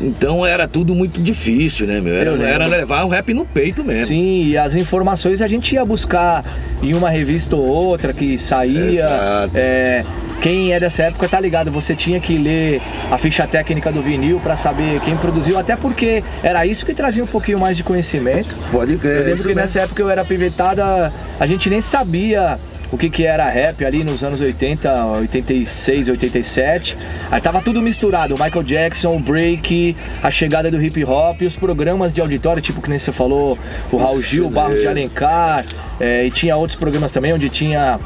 Então 0.00 0.44
era 0.44 0.68
tudo 0.68 0.94
muito 0.94 1.20
difícil, 1.20 1.86
né, 1.86 2.00
meu? 2.00 2.14
Era, 2.14 2.30
lembro. 2.32 2.46
era 2.46 2.66
levar 2.66 3.04
o 3.04 3.08
rap 3.08 3.32
no 3.32 3.44
peito 3.44 3.82
mesmo. 3.82 4.06
Sim, 4.06 4.48
e 4.48 4.58
as 4.58 4.74
informações 4.74 5.40
a 5.40 5.46
gente 5.46 5.74
ia 5.74 5.84
buscar 5.84 6.44
em 6.82 6.94
uma 6.94 7.10
revista 7.10 7.56
ou 7.56 7.66
outra 7.66 8.12
que 8.12 8.38
saía. 8.38 9.04
Exato. 9.04 9.50
É, 9.54 10.04
quem 10.40 10.72
é 10.72 10.78
dessa 10.78 11.04
época 11.04 11.28
tá 11.28 11.40
ligado, 11.40 11.70
você 11.70 11.94
tinha 11.94 12.20
que 12.20 12.36
ler 12.36 12.80
a 13.10 13.18
ficha 13.18 13.46
técnica 13.46 13.90
do 13.90 14.02
vinil 14.02 14.38
pra 14.38 14.56
saber 14.56 15.00
quem 15.00 15.16
produziu, 15.16 15.58
até 15.58 15.74
porque 15.74 16.22
era 16.42 16.64
isso 16.66 16.84
que 16.84 16.94
trazia 16.94 17.24
um 17.24 17.26
pouquinho 17.26 17.58
mais 17.58 17.76
de 17.76 17.82
conhecimento. 17.82 18.56
Pode 18.70 18.96
crer. 18.98 19.12
Eu 19.12 19.18
lembro 19.18 19.34
isso 19.34 19.48
que 19.48 19.54
nessa 19.54 19.80
época 19.80 20.02
eu 20.02 20.10
era 20.10 20.24
pivetada, 20.24 21.12
a 21.40 21.46
gente 21.46 21.70
nem 21.70 21.80
sabia 21.80 22.58
o 22.90 22.96
que, 22.96 23.10
que 23.10 23.24
era 23.24 23.48
rap 23.48 23.84
ali 23.84 24.04
nos 24.04 24.22
anos 24.22 24.40
80, 24.40 25.06
86, 25.06 26.08
87. 26.08 26.96
Aí 27.30 27.40
tava 27.40 27.60
tudo 27.60 27.82
misturado, 27.82 28.34
o 28.34 28.42
Michael 28.42 28.62
Jackson, 28.62 29.16
o 29.16 29.20
break, 29.20 29.96
a 30.22 30.30
chegada 30.30 30.70
do 30.70 30.82
hip 30.82 31.04
hop, 31.04 31.42
os 31.42 31.56
programas 31.56 32.12
de 32.12 32.20
auditório, 32.20 32.62
tipo 32.62 32.80
que 32.80 32.88
nem 32.88 32.98
você 32.98 33.12
falou, 33.12 33.58
o 33.90 33.96
Raul 33.96 34.22
Gil, 34.22 34.46
o 34.46 34.50
Barros 34.50 34.80
de 34.80 34.86
Alencar, 34.86 35.64
é, 35.98 36.24
e 36.24 36.30
tinha 36.30 36.56
outros 36.56 36.76
programas 36.76 37.10
também 37.10 37.32
onde 37.32 37.48
tinha 37.48 37.98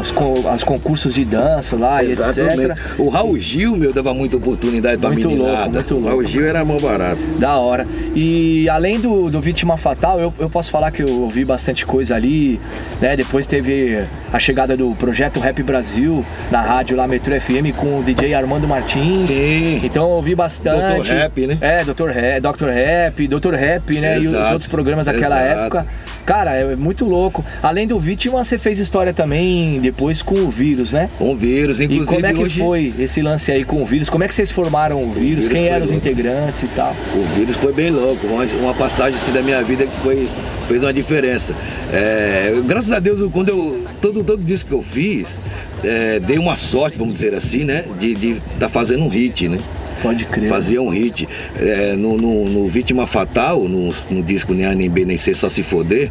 os, 0.00 0.12
con- 0.12 0.34
os 0.54 0.62
concursos 0.64 1.14
de 1.14 1.24
dança 1.24 1.74
lá 1.76 2.02
e 2.04 2.10
Exatamente. 2.12 2.72
etc. 2.72 2.78
O 2.98 3.08
Raul 3.08 3.38
Gil, 3.38 3.76
meu, 3.76 3.92
dava 3.92 4.12
muita 4.12 4.36
oportunidade 4.36 4.98
pra 4.98 5.10
Muito 5.10 5.28
louco, 5.28 5.42
meninada. 5.44 5.70
muito 5.70 5.94
louco. 5.94 6.06
O 6.06 6.10
Raul 6.10 6.24
Gil 6.24 6.46
era 6.46 6.64
mó 6.64 6.78
barato. 6.78 7.22
Da 7.38 7.56
hora. 7.56 7.86
E 8.14 8.68
além 8.68 9.00
do, 9.00 9.30
do 9.30 9.40
Vítima 9.40 9.76
Fatal, 9.76 10.20
eu, 10.20 10.32
eu 10.38 10.50
posso 10.50 10.70
falar 10.70 10.90
que 10.90 11.02
eu 11.02 11.22
ouvi 11.22 11.44
bastante 11.44 11.86
coisa 11.86 12.14
ali, 12.14 12.60
né? 13.00 13.16
Depois 13.16 13.46
teve 13.46 14.04
a 14.32 14.38
chegada 14.38 14.76
do 14.76 14.90
Projeto 14.94 15.40
Rap 15.40 15.62
Brasil 15.62 16.24
na 16.50 16.60
rádio 16.60 16.96
lá 16.96 17.06
Metro 17.08 17.38
FM 17.40 17.74
com 17.76 18.00
o 18.00 18.02
DJ 18.02 18.34
Armando 18.34 18.68
Martins. 18.68 19.30
Sim. 19.30 19.80
Então 19.82 20.04
eu 20.04 20.10
ouvi 20.16 20.34
bastante. 20.34 21.08
Dr. 21.08 21.14
Rap, 21.14 21.46
né? 21.46 21.58
É, 21.60 21.84
Dr. 21.84 22.08
Rap, 22.10 22.40
Dr. 22.40 22.66
Rap, 22.68 23.28
Dr. 23.28 23.54
Rap, 23.54 23.98
né? 24.00 24.16
E 24.16 24.20
os 24.20 24.26
Exato, 24.26 24.52
outros 24.52 24.68
programas 24.68 25.06
daquela 25.06 25.40
exato. 25.42 25.60
época. 25.60 25.86
Cara, 26.26 26.52
é 26.54 26.74
muito 26.76 27.04
louco. 27.04 27.44
Além 27.62 27.86
do 27.86 27.98
Vítima, 27.98 28.42
você 28.42 28.56
fez 28.58 28.78
história 28.78 29.12
também 29.12 29.53
depois 29.80 30.22
com 30.22 30.34
o 30.34 30.50
vírus, 30.50 30.92
né? 30.92 31.08
Com 31.18 31.34
vírus, 31.34 31.80
E 31.80 31.84
inclusive 31.84 32.06
como 32.06 32.26
é 32.26 32.32
que 32.32 32.42
hoje. 32.42 32.60
foi 32.60 32.92
esse 32.98 33.20
lance 33.22 33.50
aí 33.52 33.64
com 33.64 33.82
o 33.82 33.84
vírus? 33.86 34.08
Como 34.10 34.22
é 34.24 34.28
que 34.28 34.34
vocês 34.34 34.50
formaram 34.50 35.02
o 35.02 35.12
vírus? 35.12 35.46
vírus 35.46 35.48
Quem 35.48 35.66
eram 35.66 35.84
os 35.84 35.90
louco. 35.90 36.06
integrantes 36.06 36.62
e 36.62 36.68
tal? 36.68 36.94
O 37.14 37.22
vírus 37.36 37.56
foi 37.56 37.72
bem 37.72 37.90
louco, 37.90 38.26
uma, 38.26 38.44
uma 38.44 38.74
passagem 38.74 39.18
assim, 39.18 39.32
da 39.32 39.42
minha 39.42 39.62
vida 39.62 39.86
que 39.86 39.96
foi, 40.00 40.26
fez 40.68 40.82
uma 40.82 40.92
diferença. 40.92 41.54
É, 41.92 42.52
graças 42.66 42.92
a 42.92 42.98
Deus, 42.98 43.20
eu- 43.20 43.30
quando 43.30 43.48
eu. 43.50 43.82
Todo, 44.00 44.22
todo 44.24 44.42
disco 44.42 44.68
que 44.68 44.74
eu 44.74 44.82
fiz, 44.82 45.40
é, 45.82 46.20
dei 46.20 46.38
uma 46.38 46.56
sorte, 46.56 46.98
vamos 46.98 47.12
dizer 47.14 47.34
assim, 47.34 47.64
né? 47.64 47.84
De 47.98 48.12
estar 48.12 48.40
tá 48.60 48.68
fazendo 48.68 49.02
um 49.04 49.08
hit, 49.08 49.48
né? 49.48 49.58
Pode 50.02 50.26
crer. 50.26 50.48
Fazia 50.50 50.82
um 50.82 50.90
hit. 50.90 51.26
É, 51.58 51.94
no, 51.96 52.16
no, 52.18 52.44
no 52.48 52.68
Vítima 52.68 53.06
Fatal, 53.06 53.66
no, 53.66 53.92
no 54.10 54.22
disco 54.22 54.52
Nem 54.52 54.66
A 54.66 54.74
Nem 54.74 54.90
B 54.90 55.04
Nem 55.06 55.16
C 55.16 55.32
Só 55.32 55.48
Se 55.48 55.62
Foder, 55.62 56.10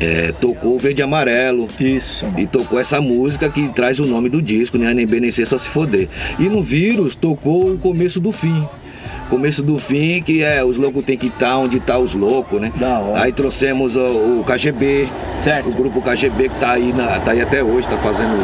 é, 0.00 0.32
tocou 0.32 0.78
Verde 0.78 1.00
e 1.00 1.04
Amarelo. 1.04 1.66
Isso. 1.80 2.26
E 2.36 2.46
tocou 2.46 2.78
essa 2.78 3.00
música 3.00 3.48
que 3.50 3.68
traz 3.70 3.98
o 3.98 4.06
nome 4.06 4.28
do 4.28 4.40
disco, 4.40 4.78
né? 4.78 4.92
Nem 4.94 5.06
B 5.06 5.20
nem 5.20 5.30
C 5.30 5.44
só 5.44 5.58
se 5.58 5.68
foder. 5.68 6.08
E 6.38 6.44
no 6.44 6.62
vírus 6.62 7.14
tocou 7.14 7.72
o 7.72 7.78
começo 7.78 8.20
do 8.20 8.32
fim. 8.32 8.64
Começo 9.28 9.62
do 9.62 9.78
fim, 9.78 10.22
que 10.22 10.42
é 10.42 10.64
os 10.64 10.78
loucos 10.78 11.04
tem 11.04 11.18
que 11.18 11.26
estar 11.26 11.58
onde 11.58 11.78
tá 11.80 11.98
os 11.98 12.14
loucos, 12.14 12.58
né? 12.58 12.72
Da 12.76 12.98
hora. 12.98 13.24
Aí 13.24 13.30
trouxemos 13.32 13.94
o, 13.94 14.00
o 14.40 14.44
KGB, 14.46 15.06
Certo. 15.38 15.68
o 15.68 15.72
grupo 15.74 16.00
KGB 16.00 16.48
que 16.48 16.58
tá 16.58 16.70
aí, 16.70 16.94
na- 16.94 17.20
tá 17.20 17.32
aí 17.32 17.42
até 17.42 17.62
hoje, 17.62 17.86
tá 17.86 17.98
fazendo 17.98 18.38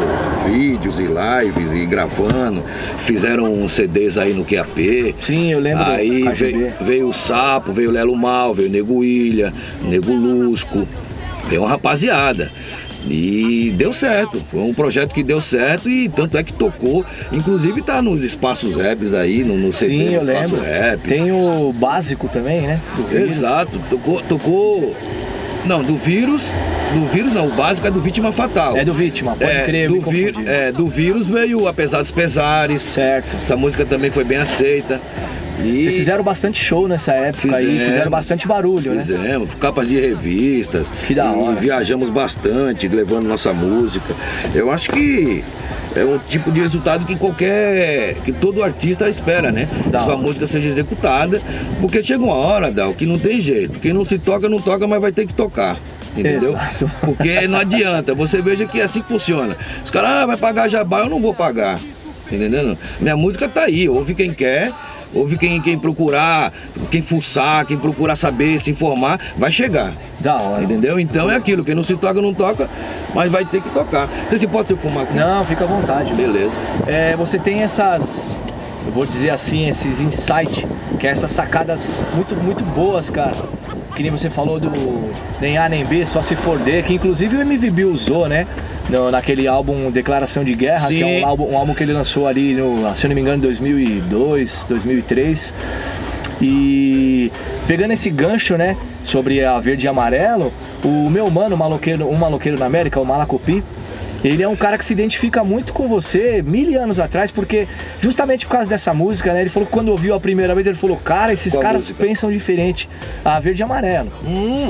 vídeos 0.45 0.99
e 0.99 1.05
lives 1.05 1.73
e 1.73 1.87
gravando. 1.87 2.61
Fizeram 2.99 3.51
uns 3.51 3.71
CDs 3.71 4.19
aí 4.19 4.33
no 4.35 4.45
QAP. 4.45 5.15
Sim, 5.21 5.51
eu 5.53 5.59
lembro 5.59 5.83
Aí 5.85 6.21
veio, 6.33 6.71
veio 6.81 7.09
o 7.09 7.13
Sapo, 7.13 7.73
veio 7.73 7.89
o 7.89 7.91
Lelo 7.91 8.15
Mal, 8.15 8.53
veio 8.53 8.69
o 8.69 8.71
Nego 8.71 9.03
Ilha, 9.03 9.51
Nego 9.81 10.13
Lusco, 10.13 10.87
veio 11.47 11.61
uma 11.61 11.69
rapaziada. 11.69 12.51
E 13.07 13.71
deu 13.77 13.93
certo, 13.93 14.43
foi 14.49 14.61
um 14.61 14.73
projeto 14.73 15.13
que 15.13 15.21
deu 15.23 15.39
certo 15.39 15.87
e 15.87 16.09
tanto 16.09 16.37
é 16.39 16.43
que 16.43 16.51
tocou, 16.51 17.05
inclusive 17.31 17.81
tá 17.83 18.01
nos 18.01 18.23
espaços 18.23 18.75
raps 18.75 19.13
aí, 19.13 19.43
no, 19.43 19.55
no 19.55 19.71
CD 19.71 19.93
Sim, 20.09 20.13
eu 20.15 20.21
espaço 20.27 20.55
lembro. 20.55 20.61
rap. 20.61 21.01
Tem 21.07 21.31
o 21.31 21.71
básico 21.71 22.27
também, 22.27 22.61
né? 22.61 22.81
Do 22.97 23.03
vírus. 23.03 23.29
Exato, 23.37 23.79
tocou, 23.91 24.21
tocou. 24.23 24.95
Não, 25.65 25.83
do 25.83 25.95
vírus. 25.97 26.51
Do 26.93 27.05
vírus 27.07 27.31
não, 27.33 27.47
o 27.47 27.51
básico 27.51 27.85
é 27.85 27.91
do 27.91 27.99
vítima 28.01 28.31
fatal. 28.31 28.75
É 28.77 28.83
do 28.83 28.93
vítima, 28.93 29.35
pode 29.35 29.51
É, 29.51 29.63
crer, 29.63 29.87
do, 29.87 29.99
vi- 30.01 30.33
é, 30.45 30.71
do 30.71 30.87
vírus 30.87 31.27
veio 31.27 31.67
Apesar 31.67 32.01
dos 32.01 32.11
Pesares. 32.11 32.81
Certo. 32.81 33.35
Essa 33.35 33.55
música 33.55 33.85
também 33.85 34.09
foi 34.09 34.23
bem 34.23 34.37
aceita. 34.37 34.99
E 35.63 35.83
Vocês 35.83 35.95
fizeram 35.95 36.23
bastante 36.23 36.61
show 36.61 36.87
nessa 36.87 37.13
época 37.13 37.55
aí, 37.55 37.65
Fizemos. 37.65 37.85
fizeram 37.85 38.11
bastante 38.11 38.47
barulho, 38.47 38.93
né? 38.93 39.01
Fizemos, 39.01 39.55
capas 39.55 39.87
de 39.87 39.99
revistas. 39.99 40.91
Que 41.07 41.13
da 41.15 41.31
hora. 41.31 41.59
viajamos 41.59 42.09
bastante, 42.09 42.87
levando 42.87 43.25
nossa 43.25 43.53
música. 43.53 44.13
Eu 44.53 44.71
acho 44.71 44.89
que 44.91 45.43
é 45.95 46.03
um 46.03 46.19
tipo 46.19 46.51
de 46.51 46.59
resultado 46.59 47.05
que 47.05 47.15
qualquer. 47.15 48.15
que 48.25 48.31
todo 48.31 48.61
artista 48.61 49.07
espera, 49.07 49.51
né? 49.51 49.67
Da 49.87 49.99
que 49.99 50.05
sua 50.05 50.17
música 50.17 50.45
seja 50.45 50.67
executada. 50.67 51.39
Porque 51.79 52.03
chega 52.03 52.23
uma 52.23 52.35
hora, 52.35 52.69
Dal, 52.71 52.93
que 52.93 53.05
não 53.05 53.17
tem 53.17 53.39
jeito. 53.39 53.79
Quem 53.79 53.93
não 53.93 54.03
se 54.03 54.17
toca, 54.17 54.49
não 54.49 54.59
toca, 54.59 54.85
mas 54.87 54.99
vai 54.99 55.11
ter 55.11 55.25
que 55.25 55.33
tocar. 55.33 55.79
Entendeu? 56.17 56.51
Exato. 56.51 56.91
Porque 57.01 57.47
não 57.47 57.59
adianta. 57.59 58.13
Você 58.13 58.41
veja 58.41 58.65
que 58.65 58.81
é 58.81 58.83
assim 58.83 59.01
que 59.01 59.07
funciona. 59.07 59.55
Os 59.83 59.91
caras, 59.91 60.09
ah, 60.09 60.25
vai 60.25 60.37
pagar 60.37 60.67
jabá, 60.67 60.99
eu 61.01 61.09
não 61.09 61.21
vou 61.21 61.33
pagar. 61.33 61.79
Entendendo? 62.31 62.77
Minha 62.99 63.15
música 63.15 63.47
tá 63.47 63.63
aí, 63.63 63.87
ouve 63.87 64.15
quem 64.15 64.33
quer. 64.33 64.71
Ouve 65.15 65.37
quem, 65.37 65.61
quem 65.61 65.79
procurar, 65.79 66.51
quem 66.91 67.01
fuçar, 67.01 67.65
quem 67.65 67.77
procurar 67.77 68.17
saber, 68.17 68.59
se 68.59 68.71
informar, 68.71 69.17
vai 69.37 69.49
chegar. 69.49 69.93
Da 70.19 70.35
hora. 70.35 70.63
Entendeu? 70.63 70.99
Então 70.99 71.31
é 71.31 71.35
aquilo, 71.35 71.63
quem 71.63 71.73
não 71.73 71.83
se 71.83 71.95
toca, 71.95 72.21
não 72.21 72.33
toca, 72.33 72.69
mas 73.13 73.31
vai 73.31 73.45
ter 73.45 73.61
que 73.61 73.69
tocar. 73.69 74.09
Você 74.27 74.37
se 74.37 74.45
pode 74.45 74.67
se 74.67 74.75
fumar 74.75 75.05
com 75.05 75.13
Não, 75.13 75.43
fica 75.45 75.63
à 75.63 75.67
vontade. 75.67 76.13
Beleza. 76.13 76.53
É, 76.85 77.15
você 77.15 77.39
tem 77.39 77.63
essas, 77.63 78.37
eu 78.85 78.91
vou 78.91 79.05
dizer 79.05 79.29
assim, 79.29 79.69
esses 79.69 80.01
insights, 80.01 80.65
que 80.99 81.07
é 81.07 81.11
essas 81.11 81.31
sacadas 81.31 82.03
muito, 82.13 82.35
muito 82.35 82.63
boas, 82.65 83.09
cara. 83.09 83.35
Que 83.95 84.03
nem 84.03 84.11
você 84.11 84.29
falou 84.29 84.59
do 84.59 84.69
nem 85.39 85.57
A 85.57 85.69
nem 85.69 85.85
B, 85.85 86.05
só 86.05 86.21
se 86.21 86.35
for 86.35 86.59
D, 86.59 86.83
que 86.83 86.93
inclusive 86.93 87.37
o 87.37 87.41
MVB 87.41 87.85
usou, 87.85 88.27
né? 88.27 88.45
No, 88.89 89.09
naquele 89.09 89.47
álbum 89.47 89.89
Declaração 89.89 90.43
de 90.43 90.53
Guerra, 90.53 90.89
que 90.89 91.01
é 91.01 91.07
Sim. 91.07 91.23
um 91.23 91.25
álbum, 91.25 91.51
um 91.51 91.57
álbum 91.57 91.73
que 91.73 91.81
ele 91.81 91.93
lançou 91.93 92.27
ali, 92.27 92.53
no, 92.53 92.93
se 92.95 93.05
eu 93.05 93.09
não 93.09 93.15
me 93.15 93.21
engano, 93.21 93.37
em 93.37 93.41
2002, 93.41 94.65
2003. 94.69 95.53
E 96.41 97.31
pegando 97.65 97.91
esse 97.93 98.09
gancho, 98.09 98.57
né, 98.57 98.75
sobre 99.01 99.43
a 99.43 99.59
verde 99.59 99.85
e 99.85 99.89
amarelo, 99.89 100.51
o 100.83 101.09
meu 101.09 101.29
mano, 101.31 101.55
maloqueiro, 101.55 102.07
um 102.09 102.15
maloqueiro 102.15 102.59
na 102.59 102.65
América, 102.65 102.99
o 102.99 103.05
Malacopi, 103.05 103.63
ele 104.29 104.43
é 104.43 104.47
um 104.47 104.55
cara 104.55 104.77
que 104.77 104.85
se 104.85 104.93
identifica 104.93 105.43
muito 105.43 105.73
com 105.73 105.87
você 105.87 106.41
mil 106.41 106.81
anos 106.81 106.99
atrás, 106.99 107.31
porque 107.31 107.67
justamente 107.99 108.45
por 108.45 108.53
causa 108.53 108.69
dessa 108.69 108.93
música, 108.93 109.33
né? 109.33 109.41
Ele 109.41 109.49
falou 109.49 109.67
que 109.67 109.73
quando 109.73 109.89
ouviu 109.89 110.15
a 110.15 110.19
primeira 110.19 110.55
vez, 110.55 110.65
ele 110.65 110.75
falou, 110.75 110.97
cara, 110.97 111.31
esses 111.31 111.53
Qual 111.53 111.61
caras 111.61 111.89
música? 111.89 112.03
pensam 112.03 112.31
diferente. 112.31 112.89
A 113.23 113.39
verde 113.39 113.61
e 113.61 113.63
amarelo, 113.63 114.11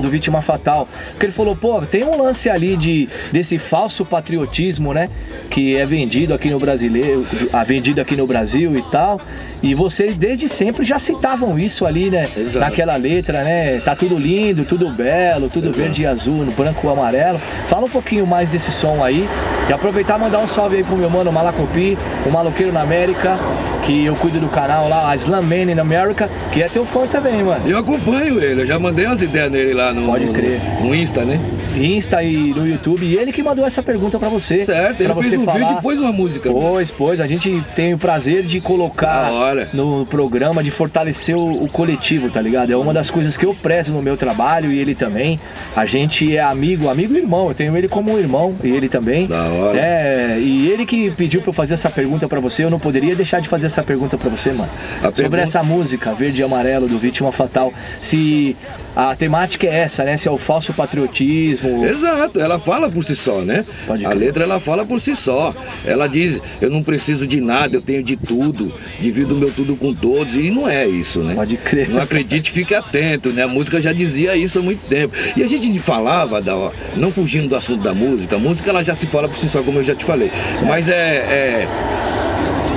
do 0.02 0.08
Vítima 0.10 0.42
Fatal. 0.42 0.88
Porque 1.12 1.26
ele 1.26 1.34
falou, 1.34 1.56
pô, 1.56 1.82
tem 1.82 2.04
um 2.04 2.22
lance 2.22 2.50
ali 2.50 2.76
de, 2.76 3.08
desse 3.32 3.58
falso 3.58 4.06
patriotismo, 4.06 4.94
né? 4.94 5.10
Que 5.50 5.76
é 5.76 5.86
vendido 5.86 6.34
aqui 6.34 6.50
no 6.50 6.60
brasileiro, 6.60 7.26
vendido 7.66 8.02
aqui 8.02 8.16
no 8.16 8.28
Brasil 8.28 8.76
e 8.76 8.82
tal. 8.84 9.20
E 9.64 9.74
vocês 9.74 10.16
desde 10.18 10.48
sempre 10.48 10.86
já 10.86 11.00
citavam 11.00 11.58
isso 11.58 11.86
ali, 11.86 12.10
né? 12.10 12.30
Exato. 12.36 12.60
Naquela 12.60 12.96
letra, 12.98 13.44
né? 13.44 13.80
Tá 13.80 13.96
tudo 13.96 14.18
lindo, 14.18 14.66
tudo 14.66 14.90
belo, 14.90 15.50
tudo 15.50 15.72
verde 15.72 16.04
e 16.04 16.06
azul, 16.06 16.46
no 16.46 16.52
branco 16.52 16.88
e 16.88 16.92
amarelo. 16.92 17.40
Fala 17.68 17.86
um 17.86 17.90
pouquinho 17.90 18.28
mais 18.28 18.52
desse 18.52 18.72
som 18.72 19.04
aí. 19.04 19.28
E 19.70 19.74
aproveitar 19.74 20.18
e 20.18 20.22
mandar 20.22 20.40
um 20.40 20.48
salve 20.48 20.78
aí 20.78 20.84
pro 20.84 20.96
meu 20.96 21.10
mano 21.10 21.32
Malacopi, 21.32 21.98
o 22.25 22.30
Maloqueiro 22.30 22.72
na 22.72 22.82
América, 22.82 23.38
que 23.84 24.06
eu 24.06 24.16
cuido 24.16 24.40
do 24.40 24.48
canal 24.48 24.88
lá, 24.88 25.10
a 25.10 25.16
Slam 25.16 25.42
Man 25.42 25.72
in 25.72 25.80
America, 25.80 26.30
que 26.52 26.62
é 26.62 26.68
teu 26.70 26.86
fã 26.86 27.08
também, 27.08 27.44
mano. 27.44 27.68
Eu 27.68 27.80
acompanho 27.80 28.40
ele, 28.44 28.62
eu 28.62 28.66
já 28.66 28.78
mandei 28.78 29.06
umas 29.08 29.22
ideias 29.22 29.52
nele 29.52 29.74
lá 29.74 29.92
no, 29.94 30.06
Pode 30.06 30.25
no- 30.25 30.34
crer. 30.34 30.60
no 30.82 30.94
Insta, 30.94 31.24
né? 31.25 31.40
Insta 31.77 32.24
e 32.24 32.53
no 32.53 32.67
YouTube. 32.67 33.05
E 33.05 33.15
ele 33.17 33.32
que 33.32 33.44
mandou 33.44 33.65
essa 33.65 33.84
pergunta 33.84 34.17
pra 34.17 34.29
você. 34.29 34.65
Certo, 34.65 35.01
ele 35.01 35.13
pra 35.13 35.22
fez 35.22 35.29
você 35.34 35.38
um 35.38 35.46
falar. 35.46 35.58
vídeo 35.60 35.77
e 35.77 35.82
pôs 35.82 36.00
uma 36.00 36.12
música. 36.12 36.50
Pois, 36.50 36.91
pois, 36.91 37.20
a 37.22 37.27
gente 37.27 37.62
tem 37.75 37.94
o 37.94 37.98
prazer 37.98 38.44
de 38.44 38.62
colocar 38.62 39.29
no 39.74 40.05
programa, 40.05 40.63
de 40.63 40.72
fortalecer 40.72 41.36
o, 41.36 41.63
o 41.63 41.67
coletivo, 41.67 42.29
tá 42.29 42.41
ligado? 42.41 42.72
É 42.72 42.77
uma 42.77 42.94
das 42.94 43.10
coisas 43.12 43.36
que 43.36 43.46
eu 43.46 43.53
prezo 43.53 43.91
no 43.91 44.01
meu 44.01 44.15
trabalho 44.15 44.72
e 44.72 44.79
ele 44.79 44.96
também. 44.96 45.39
A 45.75 45.86
gente 45.86 46.36
é 46.36 46.41
amigo, 46.41 46.89
amigo 46.89 47.13
e 47.13 47.17
irmão. 47.20 47.48
Eu 47.50 47.53
tenho 47.53 47.75
ele 47.77 47.88
como 47.88 48.13
um 48.13 48.17
irmão 48.20 48.55
e 48.63 48.70
ele 48.70 48.88
também. 48.88 49.27
Da 49.27 49.44
hora. 49.44 49.77
É, 49.77 50.38
e 50.39 50.70
ele 50.72 50.86
que 50.86 51.12
pediu 51.12 51.41
pra 51.41 51.50
eu 51.50 51.53
fazer 51.53 51.74
essa 51.74 51.89
pergunta 51.89 52.27
pra 52.27 52.39
você, 52.39 52.63
eu 52.63 52.70
não 52.70 52.79
poderia 52.79 53.15
deixar 53.15 53.41
de 53.41 53.48
fazer 53.50 53.67
essa 53.67 53.84
pergunta 53.84 54.17
pra 54.17 54.29
você, 54.29 54.51
mano. 54.51 54.70
A 55.00 55.05
Sobre 55.08 55.22
pergunta- 55.24 55.41
essa 55.41 55.62
música, 55.63 56.13
Verde 56.13 56.41
e 56.41 56.44
Amarelo, 56.44 56.88
do 56.88 56.98
Vítima 56.98 57.32
Fatal. 57.32 57.74
Se 58.01 58.55
a 58.96 59.16
temática 59.16 59.68
é 59.68 59.80
essa, 59.80 60.04
né? 60.04 60.16
Se 60.16 60.28
é 60.28 60.32
o 60.32 60.38
falso 60.38 60.72
patriotismo. 60.74 61.86
Exato, 61.86 62.40
ela 62.40 62.58
fala 62.58 62.90
por 62.90 63.04
si 63.04 63.16
só, 63.16 63.42
né? 63.42 63.66
Pode 63.86 64.06
a 64.06 64.10
crer. 64.10 64.20
letra 64.20 64.44
ela 64.46 64.60
fala 64.60 64.86
por 64.86 65.02
si 65.02 65.16
só. 65.16 65.54
Ela 65.86 66.08
diz: 66.08 66.40
eu 66.62 66.70
não 66.70 66.82
preciso 66.82 67.28
de 67.28 67.42
nada, 67.42 67.75
eu 67.75 67.82
tenho 67.82 68.02
de 68.02 68.16
tudo, 68.16 68.72
divido 69.00 69.36
o 69.36 69.38
meu 69.38 69.52
tudo 69.52 69.75
com 69.75 69.94
todos. 69.94 70.36
E 70.36 70.50
não 70.50 70.68
é 70.68 70.88
isso, 70.88 71.20
né? 71.20 71.36
Pode 71.36 71.58
crer. 71.58 71.90
Não 71.90 72.02
acredite, 72.02 72.52
fique 72.52 72.74
atento, 72.74 73.30
né? 73.30 73.44
A 73.44 73.48
música 73.48 73.82
já 73.82 73.92
dizia 73.92 74.36
isso 74.38 74.60
há 74.60 74.62
muito 74.62 74.88
tempo. 74.88 75.14
E 75.36 75.44
a 75.44 75.48
gente 75.48 75.78
falava, 75.80 76.42
da, 76.42 76.54
não 76.96 77.12
fugindo 77.12 77.50
do 77.50 77.56
assunto 77.56 77.84
da 77.84 77.94
música, 77.94 78.38
a 78.38 78.40
música 78.40 78.70
ela 78.70 78.84
já 78.84 78.96
se 78.96 79.06
fala 79.08 79.28
por 79.28 79.38
si 79.38 79.50
só, 79.50 79.62
como 79.62 79.80
eu 79.80 79.84
já 79.84 79.94
te 79.94 80.06
falei. 80.06 80.32
Mas 80.66 80.88
é, 80.88 81.18
é. 81.18 81.68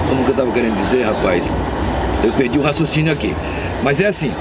Como 0.09 0.25
que 0.25 0.31
eu 0.31 0.37
tava 0.37 0.51
querendo 0.53 0.77
dizer, 0.77 1.05
rapaz? 1.05 1.53
Eu 2.25 2.33
perdi 2.33 2.59
o 2.59 2.63
raciocínio 2.63 3.13
aqui. 3.13 3.35
Mas 3.83 4.01
é 4.01 4.07
assim, 4.07 4.33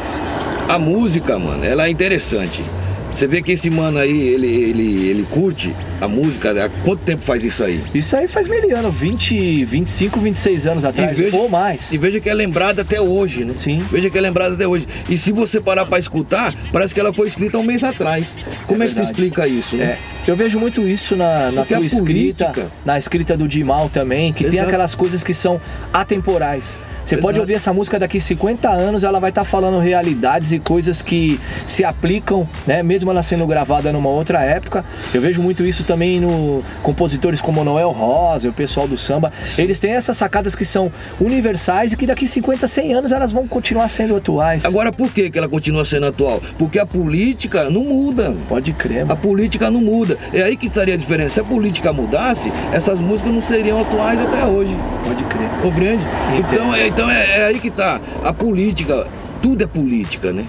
a 0.67 0.77
música, 0.77 1.39
mano, 1.39 1.63
ela 1.63 1.87
é 1.87 1.89
interessante. 1.89 2.63
Você 3.09 3.25
vê 3.25 3.41
que 3.41 3.53
esse 3.53 3.69
mano 3.69 3.99
aí, 3.99 4.27
ele, 4.27 4.47
ele, 4.47 5.07
ele 5.07 5.23
curte 5.23 5.73
a 5.99 6.07
música, 6.07 6.51
há 6.65 6.69
quanto 6.83 7.01
tempo 7.03 7.21
faz 7.21 7.43
isso 7.43 7.63
aí? 7.63 7.81
Isso 7.93 8.15
aí 8.15 8.27
faz 8.27 8.47
mil 8.47 8.77
anos, 8.77 8.93
20, 8.95 9.65
25, 9.65 10.19
26 10.19 10.67
anos 10.67 10.85
atrás, 10.85 11.17
ou 11.33 11.49
mais. 11.49 11.91
E 11.93 11.97
veja 11.97 12.19
que 12.19 12.29
é 12.29 12.33
lembrada 12.33 12.81
até 12.83 13.01
hoje, 13.01 13.43
né? 13.43 13.53
Sim. 13.55 13.79
Veja 13.91 14.09
que 14.09 14.17
é 14.17 14.21
lembrada 14.21 14.53
até 14.55 14.67
hoje. 14.67 14.87
E 15.09 15.17
se 15.17 15.31
você 15.31 15.59
parar 15.59 15.85
pra 15.85 15.97
escutar, 15.97 16.53
parece 16.71 16.93
que 16.93 16.99
ela 16.99 17.11
foi 17.11 17.27
escrita 17.27 17.57
um 17.57 17.63
mês 17.63 17.83
atrás. 17.83 18.35
Como 18.67 18.83
é, 18.83 18.87
que 18.87 18.93
se 18.93 19.01
explica 19.01 19.47
isso, 19.47 19.75
né? 19.75 19.97
É, 20.27 20.31
eu 20.31 20.35
vejo 20.35 20.59
muito 20.59 20.87
isso 20.87 21.15
na, 21.15 21.51
na 21.51 21.61
Porque 21.61 21.73
a 21.73 21.77
tua 21.77 21.85
escrita, 21.85 22.45
política- 22.45 22.71
na 22.85 22.97
escrita 22.97 23.35
do 23.37 23.47
Dimal 23.47 23.89
também, 23.89 24.31
que 24.33 24.43
tem 24.43 24.53
Exato. 24.53 24.67
aquelas 24.67 24.93
coisas 24.95 25.23
que 25.23 25.33
são 25.33 25.59
atemporais. 25.91 26.77
Você 27.03 27.15
pode 27.15 27.37
Exato. 27.37 27.39
ouvir 27.41 27.53
essa 27.53 27.73
música 27.73 27.97
daqui 27.97 28.19
50 28.19 28.69
anos, 28.69 29.03
ela 29.03 29.19
vai 29.19 29.29
estar 29.29 29.45
falando 29.45 29.79
realidades 29.79 30.51
e 30.51 30.59
coisas 30.59 31.01
que 31.01 31.39
se 31.65 31.83
aplicam, 31.83 32.47
né? 32.67 32.83
Mesmo 32.83 33.09
ela 33.09 33.23
sendo 33.23 33.45
gravada 33.47 33.91
numa 33.93 34.09
outra 34.09 34.43
época. 34.43 34.83
Eu 35.13 35.21
vejo 35.21 35.41
muito 35.41 35.65
isso 35.65 35.83
também 35.87 36.19
no 36.19 36.61
compositores 36.83 37.41
como 37.41 37.63
Noel 37.63 37.91
Rosa, 37.91 38.49
o 38.49 38.53
pessoal 38.53 38.87
do 38.87 38.97
samba. 38.97 39.31
Eles 39.57 39.79
têm 39.79 39.93
essas 39.93 40.17
sacadas 40.17 40.53
que 40.55 40.65
são 40.65 40.91
universais 41.19 41.93
e 41.93 41.97
que 41.97 42.05
daqui 42.05 42.27
50, 42.27 42.67
100 42.67 42.93
anos 42.93 43.11
elas 43.11 43.31
vão 43.31 43.47
continuar 43.47 43.89
sendo 43.89 44.15
atuais. 44.15 44.65
Agora, 44.65 44.91
por 44.91 45.11
que, 45.11 45.31
que 45.31 45.37
ela 45.37 45.47
continua 45.47 45.85
sendo 45.85 46.05
atual? 46.05 46.41
Porque 46.59 46.77
a 46.77 46.85
política 46.85 47.69
não 47.69 47.83
muda. 47.83 48.35
Pode 48.49 48.73
crer, 48.73 49.03
A 49.03 49.05
mano. 49.05 49.19
política 49.19 49.71
não 49.71 49.81
muda. 49.81 50.17
É 50.33 50.43
aí 50.43 50.57
que 50.57 50.67
estaria 50.67 50.93
a 50.93 50.97
diferença. 50.97 51.35
Se 51.35 51.39
a 51.39 51.43
política 51.43 51.93
mudasse, 51.93 52.51
essas 52.71 52.99
músicas 52.99 53.33
não 53.33 53.41
seriam 53.41 53.79
atuais 53.79 54.19
até 54.19 54.45
hoje. 54.45 54.75
Pode 55.03 55.23
crer. 55.23 55.49
Compreende? 55.61 56.03
Entendo. 56.37 56.53
Então, 56.57 56.75
é, 56.75 56.87
então 56.87 57.09
é, 57.09 57.39
é 57.41 57.45
aí 57.45 57.59
que 57.59 57.71
tá. 57.71 58.01
A 58.23 58.33
política, 58.33 59.07
tudo 59.41 59.63
é 59.63 59.67
política, 59.67 60.33
né? 60.33 60.45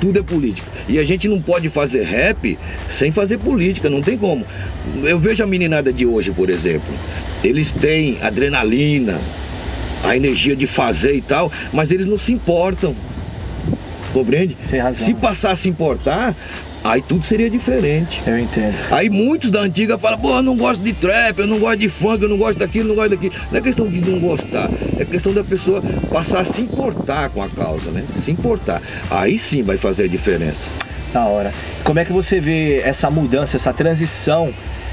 Tudo 0.00 0.18
é 0.18 0.22
política. 0.22 0.66
E 0.88 0.98
a 0.98 1.04
gente 1.04 1.28
não 1.28 1.40
pode 1.40 1.68
fazer 1.70 2.02
rap 2.04 2.58
sem 2.88 3.10
fazer 3.10 3.38
política, 3.38 3.88
não 3.88 4.02
tem 4.02 4.16
como. 4.16 4.46
Eu 5.02 5.18
vejo 5.18 5.42
a 5.42 5.46
meninada 5.46 5.92
de 5.92 6.04
hoje, 6.04 6.30
por 6.32 6.50
exemplo. 6.50 6.92
Eles 7.42 7.72
têm 7.72 8.18
adrenalina, 8.22 9.20
a 10.04 10.16
energia 10.16 10.54
de 10.54 10.66
fazer 10.66 11.14
e 11.14 11.22
tal, 11.22 11.50
mas 11.72 11.90
eles 11.90 12.06
não 12.06 12.18
se 12.18 12.32
importam. 12.32 12.94
Compreende? 14.12 14.56
Tem 14.70 14.80
razão. 14.80 15.04
Se 15.04 15.14
passar 15.14 15.52
a 15.52 15.56
se 15.56 15.68
importar, 15.68 16.34
aí 16.84 17.02
tudo 17.02 17.24
seria 17.24 17.50
diferente. 17.50 18.22
Eu 18.26 18.38
entendo. 18.38 18.74
Aí 18.90 19.08
muitos 19.10 19.50
da 19.50 19.60
antiga 19.60 19.98
falam, 19.98 20.18
pô, 20.18 20.36
eu 20.36 20.42
não 20.42 20.56
gosto 20.56 20.82
de 20.82 20.92
trap, 20.92 21.38
eu 21.38 21.46
não 21.46 21.58
gosto 21.58 21.78
de 21.78 21.88
funk, 21.88 22.22
eu 22.22 22.28
não 22.28 22.36
gosto 22.36 22.58
daquilo, 22.58 22.84
eu 22.84 22.88
não 22.88 22.94
gosto 22.96 23.10
daquilo. 23.10 23.34
Não 23.50 23.58
é 23.58 23.62
questão 23.62 23.86
de 23.88 24.00
não 24.00 24.18
gostar, 24.18 24.70
é 24.98 25.04
questão 25.04 25.32
da 25.32 25.44
pessoa 25.44 25.82
passar 26.10 26.40
a 26.40 26.44
se 26.44 26.60
importar 26.60 27.30
com 27.30 27.42
a 27.42 27.48
causa, 27.48 27.90
né? 27.90 28.04
Se 28.16 28.30
importar. 28.30 28.82
Aí 29.10 29.38
sim 29.38 29.62
vai 29.62 29.76
fazer 29.76 30.04
a 30.04 30.08
diferença. 30.08 30.70
Da 31.12 31.24
hora. 31.24 31.52
Como 31.84 31.98
é 31.98 32.04
que 32.04 32.12
você 32.12 32.40
vê 32.40 32.80
essa 32.80 33.10
mudança, 33.10 33.56
essa 33.56 33.72
transição 33.72 34.52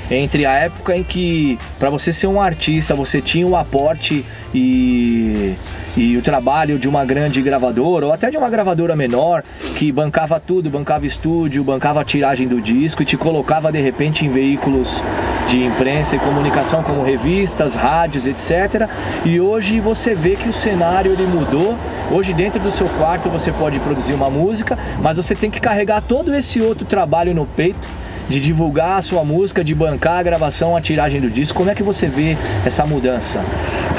entre 0.10 0.46
a 0.46 0.54
época 0.54 0.96
em 0.96 1.04
que, 1.04 1.58
para 1.80 1.90
você 1.90 2.12
ser 2.12 2.28
um 2.28 2.42
artista, 2.42 2.96
você 2.96 3.22
tinha 3.22 3.48
o 3.48 3.56
aporte 3.56 4.26
e, 4.54 5.56
e 5.96 6.18
o 6.18 6.22
trabalho 6.22 6.78
de 6.78 6.88
uma 6.88 7.06
grande 7.06 7.42
gravadora, 7.42 8.06
ou 8.08 8.14
até 8.14 8.30
de 8.30 8.38
uma 8.38 8.50
gravadora 8.50 8.96
menor, 8.96 9.44
que 9.76 9.92
bancava 9.92 10.40
tudo, 10.40 10.70
bancava 10.70 11.06
estúdio, 11.06 11.64
bancava 11.64 12.02
a 12.02 12.06
tiragem 12.06 12.48
do 12.48 12.62
disco 12.62 13.02
e 13.02 13.06
te 13.06 13.18
colocava 13.18 13.72
de 13.72 13.80
repente 13.80 14.26
em 14.26 14.30
veículos 14.30 15.04
de 15.48 15.64
imprensa 15.64 16.16
e 16.16 16.20
comunicação 16.20 16.84
como 16.84 17.04
revistas, 17.04 17.76
rádios, 17.76 18.28
etc. 18.28 18.90
E 19.26 19.40
hoje 19.40 19.80
você 19.80 20.14
vê 20.14 20.36
que 20.36 20.50
o 20.50 20.54
cenário 20.54 21.12
ele 21.12 21.26
mudou. 21.26 21.78
Hoje 22.12 22.34
dentro 22.34 22.60
do 22.60 22.72
seu 22.72 22.88
quarto 22.88 23.30
você 23.30 23.52
pode 23.52 23.80
produzir 23.80 24.14
uma 24.14 24.30
música, 24.30 24.78
mas 25.02 25.18
você 25.18 25.36
tem 25.36 25.50
que 25.50 25.60
carregar 25.60 26.02
todo 26.02 26.34
esse 26.36 26.62
outro 26.62 26.86
trabalho 26.86 27.34
no 27.34 27.46
peito 27.46 28.03
de 28.30 28.40
divulgar 28.40 28.98
a 28.98 29.02
sua 29.02 29.24
música, 29.24 29.64
de 29.64 29.74
bancar 29.74 30.20
a 30.20 30.24
gravação, 30.24 30.76
a 30.76 30.82
tiragem 30.82 31.20
do 31.20 31.30
disco. 31.30 31.58
Como 31.58 31.70
é 31.70 31.76
que 31.76 31.84
você 31.84 32.08
vê 32.08 32.38
essa 32.66 32.86
mudança? 32.86 33.44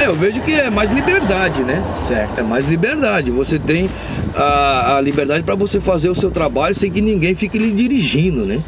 É, 0.00 0.06
eu 0.06 0.14
vejo 0.14 0.40
que 0.40 0.52
é 0.52 0.70
mais 0.70 0.90
liberdade, 0.90 1.62
né? 1.62 1.82
Certo. 2.06 2.40
É 2.40 2.42
mais 2.42 2.66
liberdade. 2.66 3.30
Você 3.30 3.58
tem 3.58 3.88
a, 4.34 4.96
a 4.96 5.00
liberdade 5.00 5.42
para 5.44 5.54
você 5.54 5.80
fazer 5.80 6.08
o 6.08 6.14
seu 6.14 6.30
trabalho 6.30 6.74
sem 6.74 6.90
que 6.90 7.00
ninguém 7.00 7.34
fique 7.34 7.58
lhe 7.58 7.70
dirigindo, 7.70 8.44
né? 8.44 8.60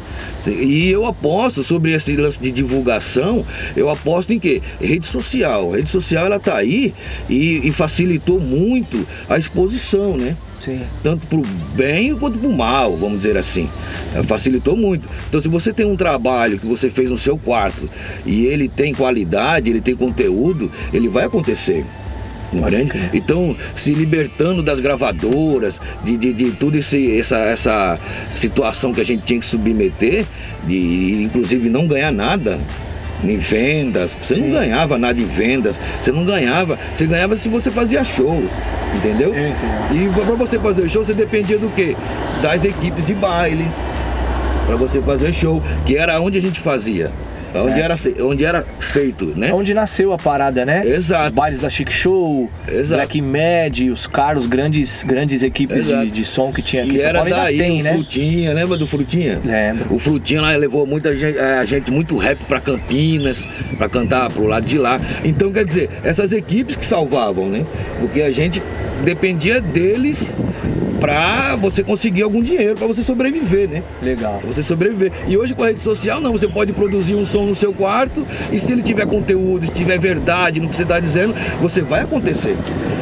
E 0.45 0.89
eu 0.89 1.05
aposto 1.05 1.61
sobre 1.63 1.93
esse 1.93 2.15
lance 2.15 2.39
de 2.41 2.51
divulgação, 2.51 3.45
eu 3.75 3.89
aposto 3.89 4.31
em 4.31 4.39
quê? 4.39 4.61
Rede 4.79 5.05
social. 5.05 5.73
A 5.73 5.77
rede 5.77 5.89
social 5.89 6.25
ela 6.25 6.39
tá 6.39 6.55
aí 6.55 6.93
e, 7.29 7.67
e 7.67 7.71
facilitou 7.71 8.39
muito 8.39 9.05
a 9.29 9.37
exposição, 9.37 10.15
né? 10.15 10.35
Sim. 10.59 10.81
tanto 11.03 11.27
para 11.27 11.39
o 11.39 11.45
bem 11.75 12.15
quanto 12.15 12.39
para 12.39 12.47
o 12.47 12.55
mal, 12.55 12.97
vamos 12.97 13.17
dizer 13.17 13.37
assim. 13.37 13.69
Eh, 14.15 14.23
Facilitou 14.23 14.75
muito. 14.75 15.07
Então, 15.27 15.39
se 15.39 15.47
você 15.47 15.71
tem 15.71 15.85
um 15.85 15.95
trabalho 15.95 16.59
que 16.59 16.65
você 16.65 16.89
fez 16.89 17.09
no 17.09 17.17
seu 17.17 17.37
quarto 17.37 17.89
e 18.25 18.45
ele 18.45 18.67
tem 18.67 18.93
qualidade, 18.93 19.69
ele 19.69 19.81
tem 19.81 19.95
conteúdo, 19.95 20.71
ele 20.91 21.07
vai 21.09 21.25
acontecer. 21.25 21.85
Compreende? 22.49 22.91
Então, 23.13 23.55
se 23.75 23.93
libertando 23.93 24.63
das 24.63 24.79
gravadoras, 24.79 25.81
de, 26.03 26.17
de, 26.17 26.33
de 26.33 26.51
toda 26.51 26.77
essa, 26.77 27.37
essa 27.37 27.99
situação 28.33 28.93
que 28.93 29.01
a 29.01 29.03
gente 29.03 29.23
tinha 29.23 29.39
que 29.39 29.45
submeter, 29.45 30.25
de 30.65 31.23
inclusive 31.23 31.69
não 31.69 31.87
ganhar 31.87 32.11
nada 32.11 32.59
em 33.23 33.37
vendas, 33.37 34.17
você 34.21 34.35
não 34.35 34.51
ganhava 34.51 34.97
nada 34.97 35.19
em 35.19 35.25
vendas, 35.25 35.79
você 36.01 36.11
não 36.11 36.23
ganhava, 36.23 36.77
você 36.93 37.05
ganhava 37.07 37.35
se 37.35 37.49
você 37.49 37.71
fazia 37.71 38.03
shows, 38.03 38.51
entendeu? 38.95 39.33
E 39.91 40.09
para 40.13 40.35
você 40.35 40.59
fazer 40.59 40.87
show, 40.89 41.03
você 41.03 41.13
dependia 41.13 41.57
do 41.57 41.69
quê? 41.69 41.95
Das 42.41 42.63
equipes 42.63 43.05
de 43.05 43.13
bailes. 43.13 43.71
Para 44.65 44.75
você 44.75 45.01
fazer 45.01 45.31
show, 45.33 45.63
que 45.85 45.95
era 45.95 46.19
onde 46.19 46.37
a 46.37 46.41
gente 46.41 46.59
fazia. 46.59 47.11
Onde 47.63 47.81
era, 47.81 47.95
onde 48.21 48.45
era 48.45 48.65
feito, 48.79 49.25
né? 49.35 49.51
Onde 49.53 49.73
nasceu 49.73 50.13
a 50.13 50.17
parada, 50.17 50.65
né? 50.65 50.85
Exato. 50.85 51.27
Os 51.27 51.31
bailes 51.31 51.59
da 51.59 51.69
Chic 51.69 51.91
Show, 51.91 52.49
Exato. 52.67 53.01
Black 53.01 53.21
Mad, 53.21 53.79
os 53.91 54.07
Carlos, 54.07 54.47
grandes, 54.47 55.03
grandes 55.03 55.43
equipes 55.43 55.85
de, 55.85 56.11
de 56.11 56.25
som 56.25 56.51
que 56.51 56.61
tinha 56.61 56.83
aqui 56.83 56.95
E 56.95 56.99
São 56.99 57.09
era 57.09 57.19
Paulo. 57.19 57.35
Daí 57.35 57.57
tem, 57.57 57.81
o 57.81 57.83
né? 57.83 57.93
Frutinha, 57.93 58.53
lembra 58.53 58.77
do 58.77 58.87
Frutinha? 58.87 59.41
Lembro. 59.43 59.93
O 59.93 59.99
Frutinha 59.99 60.41
lá 60.41 60.55
levou 60.55 60.85
muita 60.85 61.15
gente, 61.15 61.37
a 61.39 61.65
gente 61.65 61.91
muito 61.91 62.17
rap 62.17 62.37
pra 62.47 62.59
Campinas, 62.59 63.47
pra 63.77 63.87
cantar 63.89 64.29
pro 64.31 64.45
lado 64.45 64.65
de 64.65 64.77
lá. 64.77 64.99
Então, 65.23 65.51
quer 65.51 65.65
dizer, 65.65 65.89
essas 66.03 66.31
equipes 66.31 66.75
que 66.75 66.85
salvavam, 66.85 67.47
né? 67.47 67.65
Porque 67.99 68.21
a 68.21 68.31
gente 68.31 68.61
dependia 69.03 69.61
deles 69.61 70.35
pra 70.99 71.55
você 71.55 71.83
conseguir 71.83 72.23
algum 72.23 72.41
dinheiro, 72.41 72.75
pra 72.75 72.87
você 72.87 73.03
sobreviver, 73.03 73.69
né? 73.69 73.83
Legal. 74.01 74.39
Pra 74.39 74.47
você 74.51 74.63
sobreviver. 74.63 75.11
E 75.27 75.37
hoje 75.37 75.53
com 75.53 75.63
a 75.63 75.67
rede 75.67 75.81
social, 75.81 76.19
não, 76.19 76.31
você 76.31 76.47
pode 76.47 76.73
produzir 76.73 77.15
um 77.15 77.23
som 77.23 77.45
no 77.45 77.55
seu 77.55 77.73
quarto 77.73 78.25
e 78.51 78.59
se 78.59 78.71
ele 78.71 78.81
tiver 78.81 79.05
conteúdo, 79.05 79.65
se 79.65 79.71
tiver 79.71 79.99
verdade 79.99 80.59
no 80.59 80.67
que 80.67 80.75
você 80.75 80.83
está 80.83 80.99
dizendo, 80.99 81.35
você 81.61 81.81
vai 81.81 82.01
acontecer. 82.01 82.55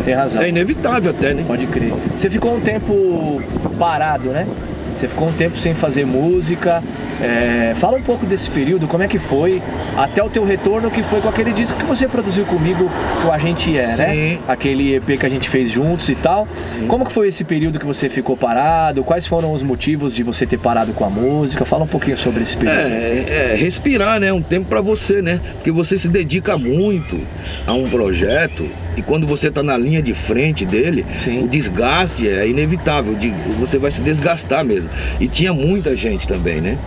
Tem 0.04 0.14
razão. 0.14 0.42
É 0.42 0.50
inevitável 0.50 1.12
até, 1.12 1.34
né? 1.34 1.44
Pode 1.48 1.66
crer. 1.68 1.94
Você 2.16 2.30
ficou 2.30 2.56
um 2.56 2.62
tempo 2.62 3.42
parado, 3.78 4.30
né? 4.30 4.48
Você 4.96 5.08
ficou 5.08 5.28
um 5.28 5.34
tempo 5.34 5.58
sem 5.58 5.76
fazer 5.76 6.06
música. 6.06 6.84
É, 7.22 7.74
Fala 7.76 7.98
um 7.98 8.02
pouco 8.02 8.26
desse 8.26 8.50
período, 8.50 8.88
como 8.88 9.04
é 9.04 9.08
que 9.08 9.20
foi, 9.20 9.62
até 9.98 10.24
o 10.24 10.30
teu 10.30 10.46
retorno, 10.46 10.90
que 10.90 11.04
foi 11.04 11.22
com 11.22 11.28
aquele 11.28 11.52
disco 11.52 11.78
que 11.78 11.86
você 11.86 12.08
produziu 12.08 12.46
comigo, 12.46 12.90
que 13.22 13.28
o 13.28 13.32
A 13.32 13.38
Gente 13.38 13.78
É, 13.78 13.96
né? 13.96 14.14
Sim. 14.14 14.40
Aquele 14.48 14.96
EP 14.96 15.20
que 15.20 15.26
a 15.26 15.30
gente 15.30 15.50
fez 15.50 15.70
juntos 15.72 16.08
e 16.10 16.16
tal. 16.16 16.48
Como 16.88 17.06
que 17.06 17.12
foi 17.12 17.28
esse 17.28 17.44
período 17.44 17.80
que 17.80 17.86
você 17.86 18.10
ficou 18.10 18.38
parado? 18.38 19.04
Quais 19.04 19.28
foram 19.28 19.52
os 19.52 19.62
motivos 19.62 20.14
de 20.14 20.24
você 20.24 20.46
ter 20.46 20.58
parado 20.58 20.94
com 20.94 21.06
a 21.06 21.10
música? 21.10 21.66
Fala 21.66 21.84
um 21.84 21.88
pouquinho 21.88 22.18
sobre 22.18 22.44
esse 22.44 22.58
período. 22.58 22.80
É, 22.80 23.52
é, 23.52 23.56
respirar, 23.56 24.20
né? 24.20 24.32
Um 24.32 24.42
tempo 24.42 24.68
pra 24.68 24.82
você, 24.82 25.22
né? 25.22 25.40
Porque 25.56 25.72
você 25.72 25.98
se 25.98 26.08
dedica 26.08 26.58
muito 26.58 27.20
a 27.68 27.74
um 27.74 27.88
projeto 27.90 28.70
e 28.98 29.02
quando 29.02 29.28
você 29.28 29.52
tá 29.52 29.62
na 29.62 29.78
linha 29.78 30.02
de 30.02 30.14
frente 30.14 30.66
dele, 30.66 31.06
Sim. 31.24 31.44
o 31.44 31.48
desgaste 31.48 32.28
é 32.28 32.48
inevitável. 32.48 33.18
Você 33.60 33.78
vai 33.78 33.92
se 33.92 34.02
desgastar 34.02 34.64
mesmo. 34.64 34.90
E 35.20 35.28
tinha 35.28 35.54
muita 35.54 35.96
gente 35.96 36.28
também, 36.28 36.62
né? 36.62 36.78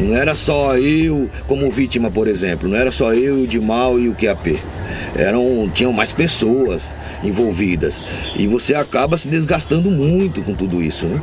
Não 0.00 0.16
era 0.16 0.34
só 0.34 0.76
eu 0.78 1.28
como 1.46 1.70
vítima, 1.70 2.10
por 2.10 2.26
exemplo. 2.26 2.68
Não 2.68 2.76
era 2.76 2.90
só 2.90 3.12
eu, 3.12 3.42
o 3.42 3.46
de 3.46 3.60
mal 3.60 3.98
e 3.98 4.08
o 4.08 4.14
QAP. 4.14 4.58
Eram, 5.14 5.70
tinham 5.72 5.92
mais 5.92 6.12
pessoas 6.12 6.94
envolvidas. 7.22 8.02
E 8.36 8.46
você 8.46 8.74
acaba 8.74 9.16
se 9.18 9.28
desgastando 9.28 9.90
muito 9.90 10.42
com 10.42 10.54
tudo 10.54 10.82
isso. 10.82 11.06
Né? 11.06 11.20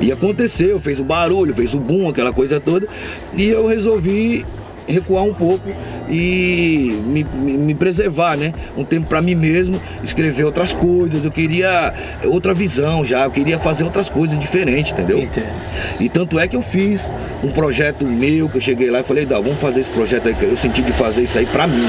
E 0.00 0.10
aconteceu, 0.10 0.80
fez 0.80 0.98
o 0.98 1.04
barulho, 1.04 1.54
fez 1.54 1.74
o 1.74 1.78
boom, 1.78 2.08
aquela 2.08 2.32
coisa 2.32 2.58
toda. 2.58 2.88
E 3.36 3.44
eu 3.44 3.66
resolvi 3.66 4.44
recuar 4.86 5.24
um 5.24 5.34
pouco 5.34 5.68
e 6.08 7.00
me, 7.06 7.24
me, 7.24 7.52
me 7.56 7.74
preservar, 7.74 8.36
né? 8.36 8.52
Um 8.76 8.84
tempo 8.84 9.06
para 9.06 9.20
mim 9.20 9.34
mesmo, 9.34 9.80
escrever 10.02 10.44
outras 10.44 10.72
coisas. 10.72 11.24
Eu 11.24 11.30
queria 11.30 11.92
outra 12.24 12.54
visão 12.54 13.04
já, 13.04 13.24
eu 13.24 13.30
queria 13.30 13.58
fazer 13.58 13.84
outras 13.84 14.08
coisas 14.08 14.38
diferentes, 14.38 14.92
entendeu? 14.92 15.18
Entendo. 15.18 15.52
E 16.00 16.08
tanto 16.08 16.38
é 16.38 16.46
que 16.46 16.56
eu 16.56 16.62
fiz 16.62 17.12
um 17.42 17.50
projeto 17.50 18.06
meu, 18.06 18.48
que 18.48 18.56
eu 18.56 18.60
cheguei 18.60 18.90
lá 18.90 19.00
e 19.00 19.02
falei, 19.02 19.26
Dá, 19.26 19.36
vamos 19.40 19.58
fazer 19.58 19.80
esse 19.80 19.90
projeto 19.90 20.28
aí, 20.28 20.34
que 20.34 20.44
eu 20.44 20.56
senti 20.56 20.82
de 20.82 20.92
fazer 20.92 21.22
isso 21.22 21.38
aí 21.38 21.46
pra 21.46 21.66
mim. 21.66 21.88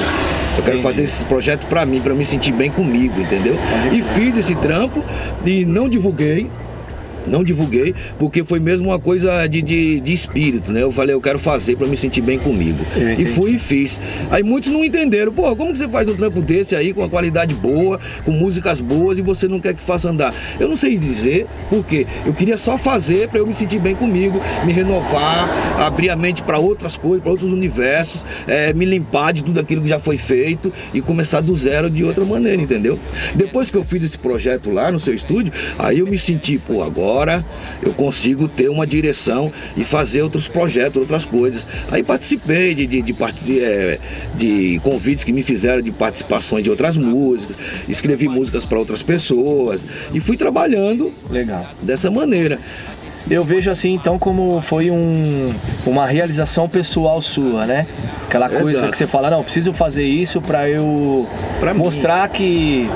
Eu 0.57 0.63
quero 0.63 0.77
Entendi. 0.77 0.81
fazer 0.81 1.03
esse 1.03 1.23
projeto 1.25 1.67
pra 1.67 1.85
mim, 1.85 2.01
pra 2.01 2.15
me 2.15 2.25
sentir 2.25 2.51
bem 2.51 2.71
comigo, 2.71 3.19
entendeu? 3.21 3.55
E 3.91 4.01
fiz 4.01 4.35
esse 4.37 4.55
trampo 4.55 5.03
e 5.45 5.63
não 5.65 5.87
divulguei. 5.87 6.49
Não 7.27 7.43
divulguei, 7.43 7.93
porque 8.17 8.43
foi 8.43 8.59
mesmo 8.59 8.89
uma 8.89 8.99
coisa 8.99 9.47
de, 9.47 9.61
de, 9.61 9.99
de 9.99 10.13
espírito, 10.13 10.71
né? 10.71 10.83
Eu 10.83 10.91
falei, 10.91 11.13
eu 11.13 11.21
quero 11.21 11.39
fazer 11.39 11.75
pra 11.75 11.87
me 11.87 11.97
sentir 11.97 12.21
bem 12.21 12.37
comigo. 12.37 12.79
E 13.17 13.25
fui 13.25 13.55
e 13.55 13.59
fiz. 13.59 13.99
Aí 14.31 14.43
muitos 14.43 14.71
não 14.71 14.83
entenderam, 14.83 15.31
pô, 15.31 15.55
como 15.55 15.71
que 15.71 15.77
você 15.77 15.87
faz 15.87 16.07
um 16.07 16.15
trampo 16.15 16.41
desse 16.41 16.75
aí 16.75 16.93
com 16.93 17.01
uma 17.01 17.09
qualidade 17.09 17.53
boa, 17.53 17.99
com 18.23 18.31
músicas 18.31 18.79
boas 18.79 19.19
e 19.19 19.21
você 19.21 19.47
não 19.47 19.59
quer 19.59 19.73
que 19.73 19.81
faça 19.81 20.09
andar? 20.09 20.33
Eu 20.59 20.67
não 20.67 20.75
sei 20.75 20.97
dizer 20.97 21.47
por 21.69 21.85
quê. 21.85 22.05
Eu 22.25 22.33
queria 22.33 22.57
só 22.57 22.77
fazer 22.77 23.27
pra 23.29 23.39
eu 23.39 23.47
me 23.47 23.53
sentir 23.53 23.79
bem 23.79 23.95
comigo, 23.95 24.39
me 24.65 24.73
renovar, 24.73 25.49
abrir 25.79 26.09
a 26.09 26.15
mente 26.15 26.43
pra 26.43 26.57
outras 26.57 26.97
coisas, 26.97 27.21
pra 27.21 27.31
outros 27.31 27.51
universos, 27.51 28.25
eh, 28.47 28.73
me 28.73 28.85
limpar 28.85 29.33
de 29.33 29.43
tudo 29.43 29.59
aquilo 29.59 29.81
que 29.81 29.89
já 29.89 29.99
foi 29.99 30.17
feito 30.17 30.71
e 30.93 31.01
começar 31.01 31.41
do 31.41 31.55
zero 31.55 31.89
de 31.89 32.03
outra 32.03 32.23
maneira, 32.25 32.61
entendeu? 32.61 32.99
Depois 33.35 33.69
que 33.69 33.77
eu 33.77 33.83
fiz 33.83 34.03
esse 34.03 34.17
projeto 34.17 34.71
lá 34.71 34.91
no 34.91 34.99
seu 34.99 35.13
estúdio, 35.13 35.51
aí 35.77 35.99
eu 35.99 36.07
me 36.07 36.17
senti, 36.17 36.57
pô, 36.57 36.83
agora 36.83 37.16
eu 37.81 37.93
consigo 37.93 38.47
ter 38.47 38.69
uma 38.69 38.85
direção 38.85 39.51
e 39.75 39.83
fazer 39.83 40.21
outros 40.21 40.47
projetos, 40.47 41.01
outras 41.01 41.25
coisas. 41.25 41.67
Aí 41.91 42.03
participei 42.03 42.73
de, 42.75 42.85
de, 42.85 43.01
de, 43.01 43.13
part- 43.13 43.37
eh, 43.49 43.97
de 44.35 44.79
convites 44.83 45.23
que 45.23 45.31
me 45.33 45.41
fizeram 45.43 45.81
de 45.81 45.91
participações 45.91 46.63
de 46.63 46.69
outras 46.69 46.95
músicas, 46.97 47.55
escrevi 47.89 48.27
músicas 48.27 48.65
para 48.65 48.77
outras 48.77 49.01
pessoas 49.01 49.87
e 50.13 50.19
fui 50.19 50.37
trabalhando 50.37 51.11
Legal. 51.29 51.65
dessa 51.81 52.11
maneira. 52.11 52.59
Eu 53.29 53.43
vejo 53.43 53.69
assim, 53.69 53.93
então, 53.93 54.17
como 54.17 54.61
foi 54.61 54.89
um, 54.89 55.49
uma 55.85 56.05
realização 56.05 56.69
pessoal 56.69 57.21
sua, 57.21 57.65
né? 57.65 57.85
Aquela 58.25 58.45
Exato. 58.47 58.63
coisa 58.63 58.87
que 58.89 58.97
você 58.97 59.05
fala, 59.05 59.29
não, 59.29 59.43
preciso 59.43 59.73
fazer 59.73 60.05
isso 60.05 60.39
pra 60.39 60.69
eu 60.69 61.27
Pra 61.59 61.73
mim. 61.73 61.79
mostrar 61.81 62.25
que 62.29 62.89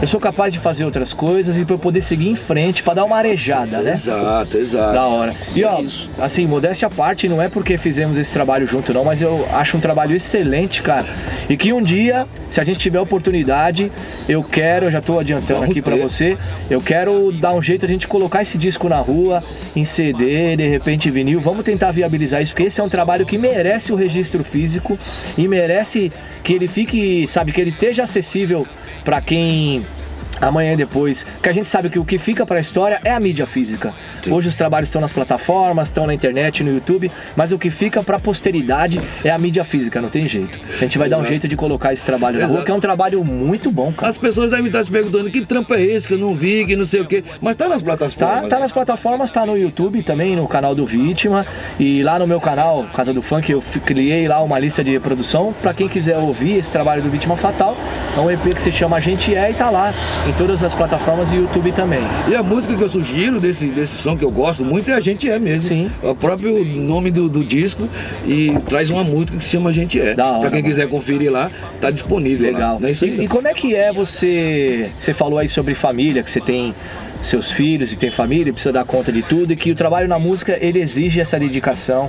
eu 0.00 0.06
sou 0.06 0.20
capaz 0.20 0.52
de 0.52 0.58
fazer 0.58 0.84
outras 0.84 1.12
coisas 1.12 1.56
e 1.56 1.64
pra 1.64 1.74
eu 1.74 1.78
poder 1.78 2.00
seguir 2.02 2.28
em 2.28 2.36
frente, 2.36 2.82
pra 2.82 2.94
dar 2.94 3.04
uma 3.04 3.16
arejada, 3.16 3.80
né? 3.80 3.92
Exato, 3.92 4.58
exato. 4.58 4.92
Da 4.92 5.06
hora. 5.06 5.34
E 5.54 5.64
ó, 5.64 5.80
Isso. 5.80 6.10
assim, 6.18 6.46
modéstia 6.46 6.86
à 6.86 6.90
parte, 6.90 7.28
não 7.28 7.40
é 7.40 7.48
porque 7.48 7.78
fizemos 7.78 8.18
esse 8.18 8.32
trabalho 8.32 8.66
junto, 8.66 8.92
não, 8.92 9.04
mas 9.04 9.22
eu 9.22 9.46
acho 9.50 9.76
um 9.76 9.80
trabalho 9.80 10.14
excelente, 10.14 10.82
cara. 10.82 11.06
E 11.48 11.56
que 11.56 11.72
um 11.72 11.82
dia, 11.82 12.26
se 12.50 12.60
a 12.60 12.64
gente 12.64 12.78
tiver 12.78 13.00
oportunidade, 13.00 13.90
eu 14.28 14.42
quero, 14.44 14.86
eu 14.86 14.90
já 14.90 15.00
tô 15.00 15.18
adiantando 15.18 15.60
Vamos 15.60 15.70
aqui 15.70 15.80
pra 15.80 15.96
ver. 15.96 16.02
você, 16.02 16.36
eu 16.68 16.80
quero 16.80 17.32
dar 17.32 17.54
um 17.54 17.62
jeito 17.62 17.84
a 17.84 17.88
gente 17.88 18.06
colocar 18.06 18.42
esse 18.42 18.58
disco 18.58 18.88
na 18.88 18.98
rua, 18.98 19.42
em 19.74 19.84
CD, 19.84 20.56
de 20.56 20.68
repente 20.68 21.10
vinil. 21.10 21.40
Vamos 21.40 21.64
tentar 21.64 21.90
viabilizar 21.90 22.42
isso, 22.42 22.52
porque 22.52 22.64
esse 22.64 22.80
é 22.80 22.84
um 22.84 22.88
trabalho 22.88 23.24
que 23.24 23.38
merece 23.38 23.92
o 23.92 23.96
registro 23.96 24.44
físico 24.44 24.98
e 25.38 25.48
merece 25.48 26.12
que 26.42 26.52
ele 26.52 26.68
fique, 26.68 27.26
sabe, 27.26 27.52
que 27.52 27.60
ele 27.60 27.70
esteja 27.70 28.02
acessível 28.04 28.66
pra 29.04 29.20
quem 29.20 29.75
team. 29.84 30.05
Amanhã 30.40 30.72
e 30.72 30.76
depois, 30.76 31.24
que 31.42 31.48
a 31.48 31.52
gente 31.52 31.68
sabe 31.68 31.88
que 31.88 31.98
o 31.98 32.04
que 32.04 32.18
fica 32.18 32.44
pra 32.46 32.60
história 32.60 33.00
é 33.04 33.12
a 33.12 33.20
mídia 33.20 33.46
física. 33.46 33.92
Hoje 34.30 34.48
os 34.48 34.54
trabalhos 34.56 34.88
estão 34.88 35.00
nas 35.00 35.12
plataformas, 35.12 35.88
estão 35.88 36.06
na 36.06 36.14
internet, 36.14 36.62
no 36.62 36.72
YouTube, 36.72 37.10
mas 37.34 37.52
o 37.52 37.58
que 37.58 37.70
fica 37.70 38.02
pra 38.02 38.18
posteridade 38.18 39.00
é 39.24 39.30
a 39.30 39.38
mídia 39.38 39.64
física, 39.64 40.00
não 40.00 40.08
tem 40.08 40.26
jeito. 40.28 40.58
A 40.74 40.78
gente 40.78 40.98
vai 40.98 41.08
dar 41.08 41.16
um 41.16 41.20
Exato. 41.20 41.30
jeito 41.30 41.48
de 41.48 41.56
colocar 41.56 41.92
esse 41.92 42.04
trabalho 42.04 42.38
na 42.38 42.44
rua, 42.46 42.54
Exato. 42.56 42.64
que 42.66 42.70
é 42.70 42.74
um 42.74 42.80
trabalho 42.80 43.24
muito 43.24 43.70
bom, 43.70 43.92
cara. 43.92 44.08
As 44.08 44.18
pessoas 44.18 44.50
devem 44.50 44.66
estar 44.66 44.84
se 44.84 44.90
perguntando 44.90 45.30
que 45.30 45.40
trampo 45.44 45.74
é 45.74 45.82
esse 45.82 46.06
que 46.06 46.14
eu 46.14 46.18
não 46.18 46.34
vi, 46.34 46.64
que 46.66 46.76
não 46.76 46.86
sei 46.86 47.00
o 47.00 47.04
quê. 47.06 47.22
Mas 47.40 47.56
tá 47.56 47.68
nas 47.68 47.82
Tá, 47.82 47.96
plataformas. 47.96 48.48
tá 48.50 48.58
nas 48.58 48.72
plataformas, 48.72 49.30
tá 49.30 49.46
no 49.46 49.56
YouTube 49.56 50.02
também, 50.02 50.34
no 50.36 50.46
canal 50.48 50.74
do 50.74 50.84
Vítima. 50.86 51.46
E 51.78 52.02
lá 52.02 52.18
no 52.18 52.26
meu 52.26 52.40
canal, 52.40 52.84
Casa 52.94 53.12
do 53.12 53.22
Funk, 53.22 53.50
eu 53.50 53.62
criei 53.84 54.26
lá 54.28 54.42
uma 54.42 54.58
lista 54.58 54.82
de 54.82 54.90
reprodução. 54.92 55.54
Pra 55.62 55.72
quem 55.72 55.88
quiser 55.88 56.18
ouvir 56.18 56.56
esse 56.58 56.70
trabalho 56.70 57.02
do 57.02 57.10
Vítima 57.10 57.36
Fatal, 57.36 57.76
é 58.16 58.20
um 58.20 58.30
EP 58.30 58.54
que 58.54 58.62
se 58.62 58.72
chama 58.72 58.96
A 58.96 59.00
Gente 59.00 59.34
É 59.34 59.50
e 59.50 59.54
tá 59.54 59.70
lá 59.70 59.92
em 60.28 60.32
todas 60.32 60.62
as 60.62 60.74
plataformas 60.74 61.30
e 61.32 61.36
YouTube 61.36 61.70
também. 61.72 62.00
E 62.28 62.34
a 62.34 62.42
música 62.42 62.74
que 62.76 62.82
eu 62.82 62.88
sugiro 62.88 63.38
desse, 63.38 63.66
desse 63.66 63.94
som 63.96 64.16
que 64.16 64.24
eu 64.24 64.30
gosto 64.30 64.64
muito 64.64 64.90
é 64.90 64.94
A 64.94 65.00
Gente 65.00 65.28
É 65.28 65.38
mesmo. 65.38 65.60
Sim. 65.60 65.90
É 66.02 66.08
o 66.08 66.14
próprio 66.14 66.64
nome 66.64 67.10
do, 67.10 67.28
do 67.28 67.44
disco 67.44 67.88
e 68.26 68.52
traz 68.68 68.90
uma 68.90 69.04
música 69.04 69.38
que 69.38 69.44
se 69.44 69.50
chama 69.50 69.70
A 69.70 69.72
Gente 69.72 70.00
É. 70.00 70.14
Da 70.14 70.26
hora, 70.26 70.40
pra 70.40 70.50
quem 70.50 70.62
mano. 70.62 70.74
quiser 70.74 70.88
conferir 70.88 71.30
lá, 71.30 71.50
tá 71.80 71.90
disponível 71.90 72.52
Legal. 72.52 72.78
lá. 72.80 72.88
É 72.88 72.92
aí, 72.92 72.96
E, 73.20 73.24
e 73.24 73.28
como 73.28 73.46
é 73.46 73.54
que 73.54 73.74
é 73.74 73.92
você. 73.92 74.90
Você 74.98 75.14
falou 75.14 75.38
aí 75.38 75.48
sobre 75.48 75.74
família, 75.74 76.22
que 76.22 76.30
você 76.30 76.40
tem 76.40 76.74
seus 77.22 77.50
filhos 77.50 77.92
e 77.92 77.96
tem 77.96 78.10
família, 78.10 78.52
precisa 78.52 78.72
dar 78.72 78.84
conta 78.84 79.10
de 79.10 79.22
tudo, 79.22 79.52
e 79.52 79.56
que 79.56 79.70
o 79.70 79.74
trabalho 79.74 80.08
na 80.08 80.18
música 80.18 80.56
ele 80.60 80.78
exige 80.78 81.20
essa 81.20 81.38
dedicação. 81.38 82.08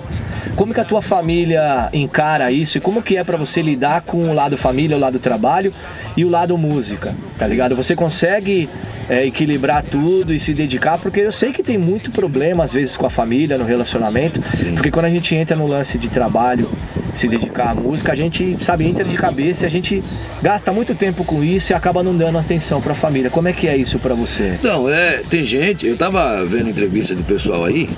Como 0.56 0.74
que 0.74 0.80
a 0.80 0.86
tua 0.86 1.02
família 1.02 1.89
encara 1.93 2.52
isso 2.52 2.78
e 2.78 2.82
como 2.82 3.02
que 3.02 3.17
é 3.17 3.24
pra 3.24 3.38
você 3.38 3.62
lidar 3.62 4.02
com 4.02 4.30
o 4.30 4.34
lado 4.34 4.58
família, 4.58 4.98
o 4.98 5.00
lado 5.00 5.20
trabalho 5.20 5.72
e 6.15 6.26
o 6.26 6.30
lado 6.30 6.58
música, 6.58 7.15
tá 7.38 7.46
ligado? 7.46 7.76
Você 7.76 7.96
consegue 7.96 8.70
é, 9.10 9.26
equilibrar 9.26 9.84
tudo 9.84 10.34
e 10.34 10.39
se 10.39 10.54
dedicar, 10.54 10.98
porque 10.98 11.22
eu 11.22 11.32
sei 11.32 11.52
que 11.52 11.63
tem 11.63 11.78
muito 11.78 12.12
problema 12.12 12.63
às 12.63 12.74
vezes 12.74 12.98
com 12.98 13.06
a 13.06 13.10
família, 13.10 13.58
no 13.58 13.63
relacionamento, 13.63 14.41
porque 14.74 14.91
quando 14.91 15.06
a 15.06 15.10
gente 15.10 15.34
entra 15.36 15.56
no 15.56 15.65
lance 15.65 15.98
de 15.98 16.10
trabalho, 16.10 16.70
se 17.13 17.28
dedicar 17.28 17.72
à 17.72 17.76
música, 17.76 18.12
a 18.12 18.15
gente, 18.15 18.63
sabe, 18.63 18.86
entra 18.86 19.04
de 19.04 19.17
cabeça, 19.17 19.65
e 19.65 19.67
a 19.67 19.70
gente 19.70 20.04
gasta 20.41 20.72
muito 20.72 20.93
tempo 20.93 21.24
com 21.24 21.43
isso 21.43 21.72
e 21.72 21.74
acaba 21.74 22.04
não 22.04 22.15
dando 22.15 22.38
atenção 22.38 22.80
pra 22.80 22.93
família. 22.93 23.30
Como 23.30 23.48
é 23.48 23.54
que 23.54 23.67
é 23.67 23.76
isso 23.76 23.98
pra 23.98 24.13
você? 24.13 24.56
Então, 24.60 24.89
é, 24.89 25.24
tem 25.30 25.46
gente, 25.46 25.88
eu 25.88 25.98
tava 25.98 26.46
vendo 26.46 26.70
entrevista 26.70 27.15
do 27.15 27.24
pessoal 27.24 27.65
aí, 27.65 27.89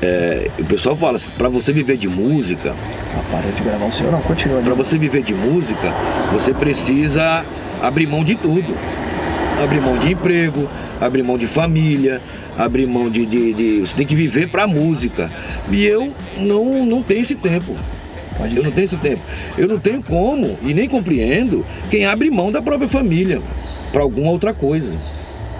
é, 0.00 0.50
o 0.58 0.64
pessoal 0.64 0.94
fala, 0.96 1.16
assim, 1.16 1.30
pra 1.36 1.48
você 1.48 1.72
viver 1.72 1.96
de 1.96 2.08
música, 2.08 2.74
Ah, 3.16 3.22
para 3.30 3.50
de 3.50 3.62
gravar 3.62 3.86
o 3.86 3.92
seu, 3.92 4.12
não, 4.12 4.20
continua. 4.20 4.60
Para 4.60 4.74
você 4.74 4.98
viver 4.98 5.22
de 5.22 5.32
música, 5.34 5.92
você 6.32 6.52
precisa 6.52 7.44
abrir 7.80 8.06
mão 8.06 8.22
de 8.22 8.34
tudo. 8.34 8.76
Abrir 9.62 9.80
mão 9.80 9.96
de 9.98 10.12
emprego, 10.12 10.68
abrir 11.00 11.22
mão 11.22 11.38
de 11.38 11.46
família, 11.46 12.20
abrir 12.58 12.86
mão 12.86 13.08
de. 13.08 13.24
de- 13.24 13.52
de- 13.52 13.80
você 13.80 13.96
tem 13.96 14.06
que 14.06 14.14
viver 14.14 14.48
para 14.48 14.66
música. 14.66 15.30
E 15.70 15.84
eu 15.84 16.12
não, 16.38 16.84
não 16.84 17.02
tenho 17.02 17.20
esse 17.22 17.34
tempo. 17.34 17.76
Eu 18.56 18.64
não 18.64 18.72
tenho 18.72 18.84
esse 18.84 18.96
tempo. 18.96 19.22
Eu 19.56 19.68
não 19.68 19.78
tenho 19.78 20.02
como 20.02 20.58
e 20.62 20.74
nem 20.74 20.88
compreendo 20.88 21.64
quem 21.90 22.04
abre 22.04 22.30
mão 22.30 22.50
da 22.50 22.60
própria 22.60 22.88
família 22.88 23.40
para 23.92 24.02
alguma 24.02 24.30
outra 24.30 24.52
coisa. 24.52 24.96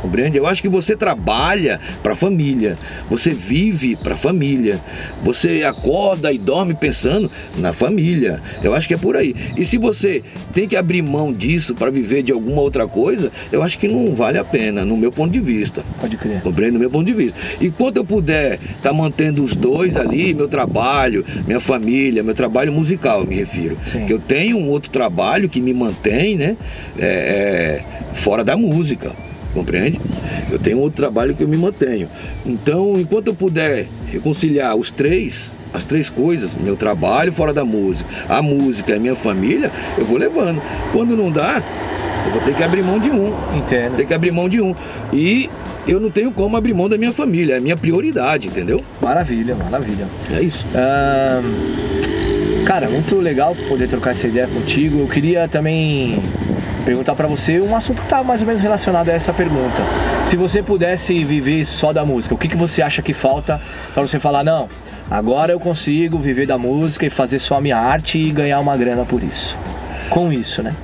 Compreende? 0.05 0.37
Eu 0.37 0.47
acho 0.47 0.61
que 0.61 0.69
você 0.69 0.95
trabalha 0.95 1.81
para 2.03 2.13
a 2.13 2.17
família, 2.17 2.77
você 3.09 3.31
vive 3.31 3.97
para 3.97 4.13
a 4.13 4.17
família, 4.19 4.79
você 5.23 5.63
acorda 5.65 6.31
e 6.31 6.37
dorme 6.37 6.75
pensando 6.75 7.31
na 7.57 7.73
família. 7.73 8.39
Eu 8.63 8.75
acho 8.75 8.87
que 8.87 8.93
é 8.93 8.99
por 8.99 9.17
aí. 9.17 9.35
E 9.57 9.65
se 9.65 9.79
você 9.79 10.23
tem 10.53 10.69
que 10.69 10.77
abrir 10.77 11.01
mão 11.01 11.33
disso 11.33 11.75
para 11.75 11.91
viver 11.91 12.23
de 12.23 12.33
alguma 12.33 12.61
outra 12.61 12.87
coisa, 12.87 13.33
eu 13.51 13.63
acho 13.63 13.79
que 13.79 13.89
não 13.89 14.15
vale 14.15 14.37
a 14.37 14.45
pena, 14.45 14.85
no 14.85 14.95
meu 14.95 15.11
ponto 15.11 15.33
de 15.33 15.41
vista. 15.41 15.83
Pode 15.99 16.19
crer. 16.19 16.43
Compreende? 16.43 16.73
Do 16.73 16.81
meu 16.81 16.91
ponto 16.91 17.07
de 17.07 17.15
vista. 17.15 17.39
Enquanto 17.59 17.97
eu 17.97 18.05
puder 18.05 18.59
estar 18.77 18.93
mantendo 18.93 19.43
os 19.43 19.57
dois 19.57 19.97
ali, 19.97 20.35
meu 20.35 20.49
trabalho, 20.49 21.25
minha 21.47 21.61
família, 21.61 22.23
meu 22.23 22.35
trabalho 22.35 22.75
musical, 22.75 23.21
eu 23.21 23.27
me 23.27 23.37
refiro. 23.37 23.79
Sim. 23.87 24.05
Que 24.05 24.13
eu 24.13 24.19
tenho 24.19 24.59
um 24.59 24.69
outro 24.69 24.91
trabalho 24.91 25.49
que 25.49 25.63
me 25.63 25.73
mantém, 25.73 26.37
né? 26.37 26.57
é, 26.99 27.07
é, 27.07 28.15
fora 28.15 28.45
da 28.45 28.57
música. 28.57 29.13
Compreende? 29.55 30.01
Eu 30.51 30.59
tenho 30.59 30.79
outro 30.79 30.97
trabalho 30.97 31.35
que 31.35 31.43
eu 31.43 31.49
me 31.49 31.57
mantenho. 31.57 32.09
Então, 32.45 32.95
enquanto 32.99 33.29
eu 33.29 33.35
puder 33.35 33.87
reconciliar 34.11 34.75
os 34.77 34.91
três, 34.91 35.55
as 35.73 35.85
três 35.85 36.11
coisas, 36.11 36.55
meu 36.55 36.77
trabalho 36.77 37.33
fora 37.33 37.53
da 37.53 37.65
música, 37.65 38.11
a 38.29 38.43
música 38.43 38.93
e 38.93 38.95
a 38.97 38.99
minha 38.99 39.15
família, 39.15 39.71
eu 39.97 40.05
vou 40.05 40.19
levando. 40.19 40.61
Quando 40.93 41.17
não 41.17 41.31
dá, 41.31 41.63
eu 42.27 42.33
vou 42.33 42.41
ter 42.43 42.55
que 42.55 42.63
abrir 42.63 42.83
mão 42.83 42.99
de 42.99 43.11
um. 43.11 43.33
Entendo. 43.57 43.97
Tem 43.97 44.07
que 44.07 44.15
abrir 44.15 44.33
mão 44.33 44.49
de 44.49 44.61
um. 44.61 44.75
E 45.13 45.49
eu 45.87 46.01
não 46.01 46.11
tenho 46.11 46.33
como 46.33 46.57
abrir 46.57 46.75
mão 46.75 46.89
da 46.89 46.97
minha 46.97 47.13
família, 47.13 47.55
é 47.55 47.59
a 47.59 47.61
minha 47.61 47.77
prioridade, 47.77 48.49
entendeu? 48.49 48.81
Maravilha, 49.01 49.55
maravilha. 49.55 50.07
É 50.33 50.41
isso. 50.41 50.67
Ahn, 50.75 51.45
cara, 52.65 52.89
muito 52.89 53.17
legal 53.17 53.55
poder 53.69 53.87
trocar 53.87 54.11
essa 54.13 54.27
ideia 54.27 54.49
contigo. 54.49 55.01
Eu 55.01 55.07
queria 55.07 55.47
também 55.47 56.23
perguntar 56.85 57.15
pra 57.15 57.27
você 57.27 57.61
um 57.61 57.75
assunto 57.75 58.03
que 58.03 58.09
tá 58.09 58.23
mais 58.23 58.41
ou 58.41 58.47
menos 58.47 58.61
relacionado 58.61 59.09
a 59.09 59.13
essa 59.13 59.33
pergunta. 59.33 59.83
Se 60.27 60.37
você 60.37 60.63
pudesse 60.63 61.25
viver 61.25 61.65
só 61.65 61.93
da 61.93 62.05
música, 62.05 62.35
o 62.35 62.39
que, 62.39 62.49
que 62.49 62.57
você 62.57 62.83
acha 62.83 63.03
que 63.03 63.15
falta 63.15 63.61
pra 63.93 64.03
você 64.03 64.19
falar, 64.19 64.45
não, 64.45 64.69
Agora 65.11 65.53
eu 65.53 65.61
consigo 65.61 66.19
viver 66.19 66.47
da 66.47 66.57
música 66.57 67.07
e 67.07 67.11
fazer 67.11 67.39
só 67.39 67.57
a 67.57 67.61
minha 67.61 67.77
arte 67.77 68.19
e 68.19 68.31
ganhar 68.31 68.59
uma 68.61 68.77
grana 68.77 69.05
por 69.05 69.23
isso. 69.23 69.59
Com 70.09 70.33
isso, 70.33 70.63
né? 70.63 70.75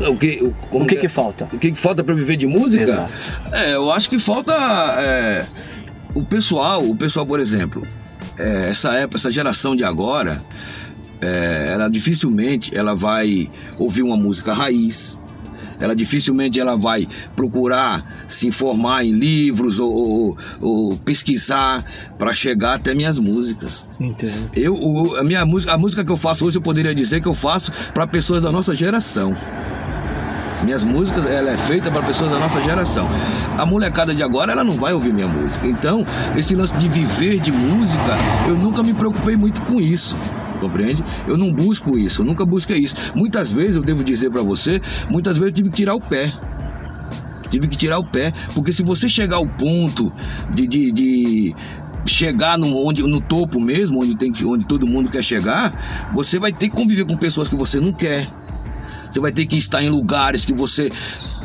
O 0.00 0.16
que, 0.16 0.42
o, 0.70 0.78
O 0.78 0.86
que 0.86 0.96
que 0.96 1.08
falta? 1.08 1.48
O 1.52 1.58
que, 1.58 1.72
que 1.72 1.80
falta 1.80 2.02
pra 2.02 2.14
viver 2.14 2.36
de 2.36 2.46
música? 2.46 2.82
Exato. 2.82 3.12
É, 3.52 3.74
eu 3.74 3.90
acho 3.90 4.10
que 4.10 4.18
falta 4.18 4.52
é, 4.98 5.44
o 6.14 6.24
pessoal, 6.24 6.84
o 6.84 6.96
pessoal, 6.96 7.26
por 7.26 7.40
exemplo, 7.40 7.86
é, 8.38 8.68
essa 8.68 8.94
época, 8.94 9.16
essa 9.16 9.30
geração 9.30 9.76
de 9.76 9.84
agora, 9.84 10.42
é, 11.20 11.70
ela 11.72 11.88
dificilmente 11.88 12.76
ela 12.76 12.94
vai 12.94 13.48
ouvir 13.78 14.02
uma 14.02 14.16
música 14.16 14.52
raiz. 14.52 15.18
Ela 15.82 15.94
dificilmente 15.96 16.58
ela 16.60 16.76
vai 16.76 17.06
procurar 17.36 18.04
se 18.28 18.46
informar 18.46 19.04
em 19.04 19.12
livros 19.12 19.78
ou, 19.78 19.90
ou- 19.92 20.36
ou 20.60 20.96
pesquisar 20.98 21.84
para 22.18 22.32
chegar 22.32 22.74
até 22.74 22.94
minhas 22.94 23.18
músicas. 23.18 23.84
Entendo. 24.00 24.32
Eu, 24.54 24.74
o- 24.74 25.16
a 25.16 25.24
minha 25.24 25.44
música, 25.44 25.72
a 25.72 25.78
música 25.78 26.04
que 26.04 26.12
eu 26.12 26.16
faço 26.16 26.44
hoje, 26.46 26.56
eu 26.58 26.62
poderia 26.62 26.94
dizer 26.94 27.20
que 27.20 27.28
eu 27.28 27.34
faço 27.34 27.70
para 27.92 28.06
pessoas 28.06 28.42
da 28.42 28.52
nossa 28.52 28.74
geração. 28.74 29.34
Minhas 30.64 30.84
músicas, 30.84 31.26
ela 31.26 31.50
é 31.50 31.58
feita 31.58 31.90
para 31.90 32.02
pessoas 32.04 32.30
da 32.30 32.38
nossa 32.38 32.60
geração. 32.62 33.08
A 33.58 33.66
molecada 33.66 34.14
de 34.14 34.22
agora, 34.22 34.52
ela 34.52 34.62
não 34.62 34.76
vai 34.76 34.92
ouvir 34.92 35.12
minha 35.12 35.26
música. 35.26 35.66
Então, 35.66 36.06
esse 36.36 36.54
lance 36.54 36.76
de 36.76 36.88
viver 36.88 37.40
de 37.40 37.50
música, 37.50 38.16
eu 38.46 38.54
nunca 38.56 38.80
me 38.80 38.94
preocupei 38.94 39.36
muito 39.36 39.60
com 39.62 39.80
isso. 39.80 40.16
Compreende? 40.62 41.02
Eu 41.26 41.36
não 41.36 41.52
busco 41.52 41.98
isso, 41.98 42.22
eu 42.22 42.24
nunca 42.24 42.46
busquei 42.46 42.78
isso. 42.78 42.94
Muitas 43.16 43.50
vezes, 43.52 43.74
eu 43.74 43.82
devo 43.82 44.04
dizer 44.04 44.30
para 44.30 44.42
você, 44.42 44.80
muitas 45.10 45.36
vezes 45.36 45.48
eu 45.50 45.52
tive 45.56 45.70
que 45.70 45.76
tirar 45.76 45.94
o 45.96 46.00
pé. 46.00 46.32
Tive 47.50 47.66
que 47.66 47.76
tirar 47.76 47.98
o 47.98 48.04
pé, 48.04 48.32
porque 48.54 48.72
se 48.72 48.82
você 48.84 49.08
chegar 49.08 49.36
ao 49.36 49.46
ponto 49.46 50.10
de, 50.54 50.66
de, 50.68 50.92
de 50.92 51.54
chegar 52.06 52.56
no, 52.56 52.86
onde, 52.86 53.02
no 53.02 53.20
topo 53.20 53.60
mesmo, 53.60 54.00
onde, 54.00 54.16
tem, 54.16 54.30
que- 54.32 54.44
onde 54.44 54.64
todo 54.66 54.86
mundo 54.86 55.10
quer 55.10 55.22
chegar, 55.22 56.10
você 56.14 56.38
vai 56.38 56.52
ter 56.52 56.68
que 56.70 56.76
conviver 56.76 57.04
com 57.04 57.16
pessoas 57.16 57.48
que 57.48 57.56
você 57.56 57.80
não 57.80 57.92
quer. 57.92 58.28
Você 59.10 59.20
vai 59.20 59.32
ter 59.32 59.44
que 59.46 59.56
estar 59.58 59.82
em 59.82 59.90
lugares 59.90 60.44
que 60.44 60.52
você 60.54 60.90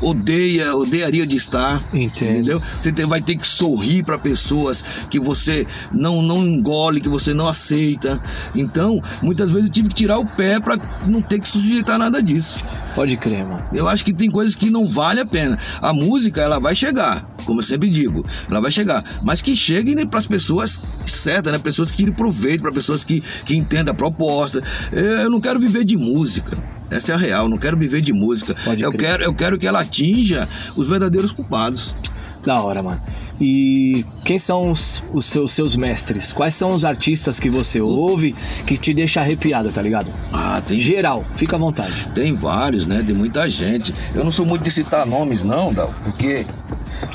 odeia, 0.02 0.76
odiaria 0.76 1.26
de 1.26 1.36
estar. 1.36 1.84
Entendo. 1.94 2.32
Entendeu? 2.32 2.62
Você 2.80 2.92
tem- 2.92 3.06
vai 3.06 3.22
ter 3.22 3.36
que 3.38 3.48
sorrir 3.48 4.04
para 4.04 4.18
pessoas 4.18 4.84
que 5.10 5.20
você 5.20 5.66
não, 5.92 6.22
não 6.22 6.46
engole, 6.46 7.02
que 7.02 7.10
você 7.10 7.34
não 7.34 7.48
aceita. 7.48 8.22
Então, 8.56 9.02
muitas 9.22 9.50
vezes 9.50 9.66
eu 9.68 9.72
tive 9.72 9.90
que 9.90 9.96
tirar 9.96 10.18
o 10.20 10.26
pé 10.26 10.60
para 10.60 10.78
não 11.08 11.22
ter 11.22 11.40
que 11.40 11.48
sujeitar 11.48 11.98
nada 11.98 12.22
disso. 12.22 12.64
Pode 12.96 13.16
crer, 13.18 13.46
mano. 13.46 13.64
Eu 13.74 13.88
acho 13.88 14.04
que 14.04 14.14
tem 14.14 14.30
coisas 14.30 14.56
que 14.56 14.70
não 14.70 14.88
vale 14.88 15.20
a 15.22 15.26
pena. 15.26 15.58
A 15.82 15.94
música, 15.94 16.42
ela 16.42 16.60
vai 16.60 16.76
chegar, 16.76 17.28
como 17.46 17.60
eu 17.60 17.64
sempre 17.64 17.90
digo, 17.90 18.26
ela 18.50 18.60
vai 18.60 18.72
chegar, 18.72 19.04
mas 19.24 19.42
que 19.42 19.56
chegue 19.56 19.96
né, 19.96 20.06
para 20.06 20.20
as 20.20 20.28
pessoas 20.28 20.80
certas, 21.06 21.52
né? 21.54 21.60
Pessoas 21.60 21.90
que 21.92 21.98
tirem 21.98 22.14
proveito, 22.14 22.62
para 22.62 22.72
pessoas 22.72 23.04
que, 23.04 23.22
que 23.46 23.56
entendam 23.56 23.94
a 23.94 23.96
proposta. 23.96 24.62
Eu 24.92 25.30
não 25.30 25.40
quero 25.42 25.60
viver 25.60 25.84
de 25.84 25.96
música. 25.98 26.58
Essa 26.90 27.12
é 27.12 27.16
a 27.16 27.18
real, 27.18 27.50
não 27.50 27.58
quero 27.58 27.78
viver 27.78 28.02
de 28.02 28.14
música. 28.14 28.56
Pode 28.64 28.82
eu 28.82 28.92
crer. 28.92 29.02
quero, 29.02 29.24
eu 29.24 29.34
quero 29.34 29.58
que 29.58 29.68
ela 29.68 29.82
atinja 29.82 30.48
os 30.76 30.88
verdadeiros 30.88 31.32
culpados. 31.32 31.96
Da 32.46 32.62
hora, 32.62 32.82
mano. 32.82 33.02
E 33.40 34.06
quem 34.26 34.40
são 34.40 34.72
os, 34.72 35.04
os 35.14 35.26
seus, 35.26 35.52
seus 35.52 35.76
mestres? 35.76 36.34
Quais 36.34 36.56
são 36.56 36.72
os 36.72 36.86
artistas 36.86 37.40
que 37.40 37.50
você 37.50 37.80
ouve 37.80 38.34
que 38.66 38.78
te 38.78 38.94
deixa 38.94 39.22
arrepiado, 39.22 39.70
tá 39.70 39.82
ligado? 39.82 40.12
Ah, 40.34 40.62
tem 40.66 40.80
Geral, 40.80 41.24
fica 41.36 41.56
à 41.56 41.60
vontade. 41.60 42.08
Tem 42.16 42.34
vários, 42.34 42.88
né? 42.88 43.02
De 43.04 43.14
muita 43.14 43.48
gente. 43.50 43.94
Eu 44.16 44.24
não 44.24 44.32
sou 44.32 44.46
muito 44.46 44.64
de 44.64 44.72
citar 44.72 45.06
nomes, 45.06 45.44
não, 45.44 45.74
Dal, 45.74 45.94
porque. 46.04 46.46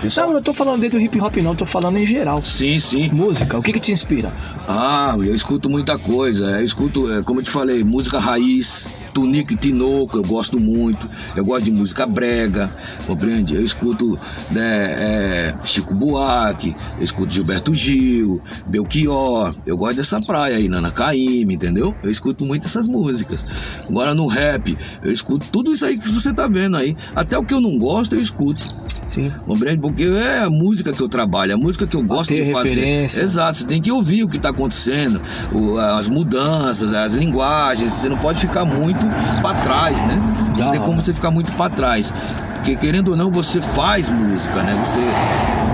Pessoal... 0.00 0.28
Não, 0.28 0.36
eu 0.36 0.42
tô 0.42 0.54
falando 0.54 0.80
dentro 0.80 0.98
do 0.98 1.04
hip 1.04 1.20
hop, 1.20 1.36
não, 1.38 1.56
tô 1.56 1.66
falando 1.66 1.96
em 1.96 2.06
geral. 2.06 2.42
Sim, 2.42 2.78
sim. 2.78 3.10
Música, 3.12 3.58
o 3.58 3.62
que 3.62 3.72
que 3.72 3.80
te 3.80 3.90
inspira? 3.90 4.32
Ah, 4.68 5.14
eu 5.16 5.34
escuto 5.34 5.68
muita 5.68 5.98
coisa. 5.98 6.60
Eu 6.60 6.64
escuto, 6.64 7.10
é, 7.12 7.22
como 7.22 7.40
eu 7.40 7.44
te 7.44 7.50
falei, 7.50 7.82
música 7.82 8.18
raiz, 8.20 8.88
Tunico 9.12 9.52
e 9.52 9.56
Tinoco, 9.56 10.16
eu 10.16 10.22
gosto 10.22 10.58
muito. 10.58 11.08
Eu 11.36 11.44
gosto 11.44 11.64
de 11.64 11.72
música 11.72 12.06
brega, 12.06 12.72
compreende? 13.06 13.54
Eu 13.54 13.64
escuto 13.64 14.18
né, 14.50 14.62
é, 14.62 15.54
Chico 15.64 15.94
Buarque, 15.94 16.74
eu 16.98 17.04
escuto 17.04 17.32
Gilberto 17.32 17.74
Gil, 17.74 18.40
Belchior. 18.66 19.54
Eu 19.66 19.76
gosto 19.76 19.96
dessa 19.96 20.20
praia 20.20 20.56
aí, 20.56 20.68
Nana 20.68 20.90
Caymmi, 20.90 21.54
entendeu? 21.54 21.94
Eu 22.02 22.10
escuto 22.10 22.44
muito 22.44 22.66
essas 22.66 22.88
músicas. 22.88 23.44
Agora 23.88 24.14
no 24.14 24.26
rap, 24.26 24.76
eu 25.02 25.12
escuto 25.12 25.46
tudo 25.50 25.72
isso 25.72 25.84
aí 25.84 25.98
que 25.98 26.08
você 26.08 26.32
tá 26.32 26.48
vendo 26.48 26.76
aí. 26.76 26.96
Até 27.14 27.36
o 27.38 27.44
que 27.44 27.54
eu 27.54 27.60
não 27.60 27.78
gosto, 27.78 28.14
eu 28.14 28.20
escuto. 28.20 28.81
Sim. 29.12 29.30
Compreende? 29.46 29.80
Porque 29.80 30.04
é 30.04 30.38
a 30.44 30.50
música 30.50 30.92
que 30.92 31.00
eu 31.02 31.08
trabalho, 31.08 31.54
a 31.54 31.56
música 31.56 31.86
que 31.86 31.96
eu 31.96 32.02
gosto 32.02 32.32
de 32.34 32.50
fazer. 32.50 32.68
referência. 32.80 33.22
Exato, 33.22 33.58
você 33.58 33.66
tem 33.66 33.80
que 33.80 33.92
ouvir 33.92 34.24
o 34.24 34.28
que 34.28 34.36
está 34.38 34.48
acontecendo, 34.50 35.20
o- 35.52 35.76
as 35.78 36.08
mudanças, 36.08 36.92
as 36.94 37.12
linguagens. 37.14 37.90
Você 37.92 38.08
não 38.08 38.16
pode 38.18 38.40
ficar 38.40 38.64
muito 38.64 39.06
para 39.42 39.54
trás, 39.60 40.02
né? 40.04 40.20
Não 40.58 40.70
tem 40.70 40.80
como 40.80 41.00
você 41.00 41.12
ficar 41.12 41.30
muito 41.30 41.52
para 41.52 41.70
trás. 41.70 42.12
Porque 42.54 42.76
querendo 42.76 43.08
ou 43.10 43.16
não, 43.16 43.30
você 43.30 43.60
faz 43.60 44.08
música, 44.08 44.62
né? 44.62 44.80
Você 44.84 45.00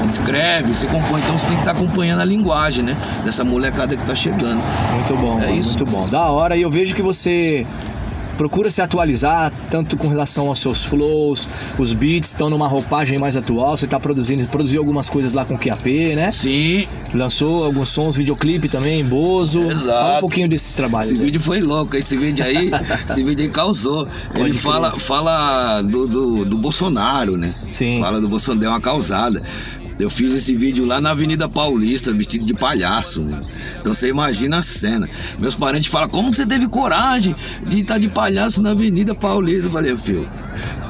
escreve, 0.09 0.74
você 0.74 0.87
compõe. 0.87 1.20
Então 1.20 1.38
você 1.38 1.46
tem 1.46 1.55
que 1.57 1.61
estar 1.62 1.72
acompanhando 1.72 2.20
a 2.20 2.24
linguagem, 2.24 2.85
né? 2.85 2.96
Dessa 3.24 3.44
molecada 3.44 3.96
que 3.96 4.05
tá 4.07 4.14
chegando. 4.14 4.61
Muito 4.94 5.14
bom, 5.16 5.38
É 5.38 5.46
mano, 5.46 5.59
isso. 5.59 5.70
muito 5.70 5.85
bom. 5.85 6.09
Da 6.09 6.24
hora, 6.27 6.57
e 6.57 6.62
eu 6.62 6.70
vejo 6.70 6.94
que 6.94 7.03
você 7.03 7.66
procura 8.38 8.70
se 8.70 8.81
atualizar, 8.81 9.53
tanto 9.70 9.96
com 9.96 10.09
relação 10.09 10.48
aos 10.48 10.61
seus 10.61 10.85
flows, 10.85 11.48
os 11.77 11.92
beats 11.92 12.31
estão 12.31 12.48
numa 12.48 12.68
roupagem 12.68 13.18
mais 13.18 13.37
atual, 13.37 13.77
você 13.77 13.87
tá 13.87 13.98
produzindo, 13.98 14.46
produziu 14.48 14.81
algumas 14.81 15.09
coisas 15.11 15.35
lá 15.35 15.44
com 15.44 15.55
o 15.55 15.59
QAP, 15.59 16.14
né? 16.14 16.31
Sim, 16.31 16.87
Lançou 17.14 17.64
alguns 17.64 17.88
sons, 17.88 18.16
videoclipe 18.16 18.68
também, 18.68 19.05
Bozo. 19.05 19.70
Exato. 19.70 19.98
Fala 19.98 20.16
um 20.18 20.20
pouquinho 20.20 20.48
desses 20.48 20.74
trabalhos. 20.74 21.11
Esse 21.11 21.20
aí. 21.20 21.27
vídeo 21.27 21.40
foi 21.40 21.61
louco, 21.61 21.96
esse 21.96 22.16
vídeo 22.16 22.44
aí, 22.44 22.70
esse 23.09 23.22
vídeo 23.22 23.44
aí 23.44 23.51
causou. 23.51 24.07
Ele 24.35 24.38
Pode 24.38 24.51
crer. 24.51 24.55
fala, 24.61 24.98
fala 24.98 25.83
do, 25.83 26.07
do, 26.07 26.44
do 26.44 26.59
Bolsonaro, 26.59 27.37
né? 27.37 27.53
Sim. 27.70 28.01
Fala 28.01 28.20
do 28.20 28.29
Bolsonaro, 28.29 28.61
deu 28.61 28.70
uma 28.70 28.81
causada. 28.81 29.42
Eu 29.98 30.08
fiz 30.08 30.32
esse 30.32 30.54
vídeo 30.54 30.84
lá 30.84 31.00
na 31.00 31.11
Avenida 31.11 31.48
Paulista, 31.48 32.12
vestido 32.12 32.44
de 32.44 32.54
palhaço. 32.54 33.20
né? 33.22 33.40
Então 33.80 33.92
você 33.92 34.08
imagina 34.08 34.58
a 34.58 34.62
cena. 34.62 35.08
Meus 35.38 35.54
parentes 35.54 35.90
falam, 35.90 36.08
como 36.08 36.30
que 36.30 36.37
você 36.37 36.46
teve 36.46 36.68
coragem 36.68 37.34
de 37.66 37.80
estar 37.80 37.98
de 37.98 38.08
palhaço 38.08 38.62
na 38.62 38.70
Avenida 38.70 39.14
Paulista? 39.14 39.66
Eu 39.66 39.72
falei, 39.72 39.96
filho, 39.96 40.28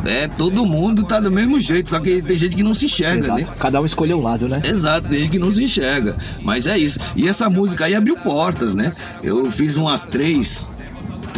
é, 0.05 0.29
todo 0.29 0.65
mundo 0.67 1.05
tá 1.05 1.21
do 1.21 1.31
mesmo 1.31 1.59
jeito, 1.59 1.89
só 1.89 2.01
que 2.01 2.23
tem 2.23 2.37
gente 2.37 2.55
que 2.55 2.63
não 2.63 2.75
se 2.75 2.85
enxerga, 2.85 3.35
né? 3.35 3.41
Exato. 3.43 3.59
Cada 3.59 3.81
um 3.81 3.85
escolheu 3.85 4.19
um 4.19 4.23
lado, 4.23 4.49
né? 4.49 4.61
Exato, 4.65 5.09
tem 5.09 5.21
gente 5.21 5.31
que 5.31 5.39
não 5.39 5.51
se 5.51 5.63
enxerga. 5.63 6.17
Mas 6.43 6.67
é 6.67 6.79
isso. 6.79 6.99
E 7.17 7.27
essa 7.27 7.49
música 7.49 7.87
aí 7.87 7.95
abriu 7.95 8.17
portas, 8.17 8.75
né? 8.75 8.93
Eu 9.23 9.51
fiz 9.51 9.77
umas 9.77 10.05
três, 10.07 10.71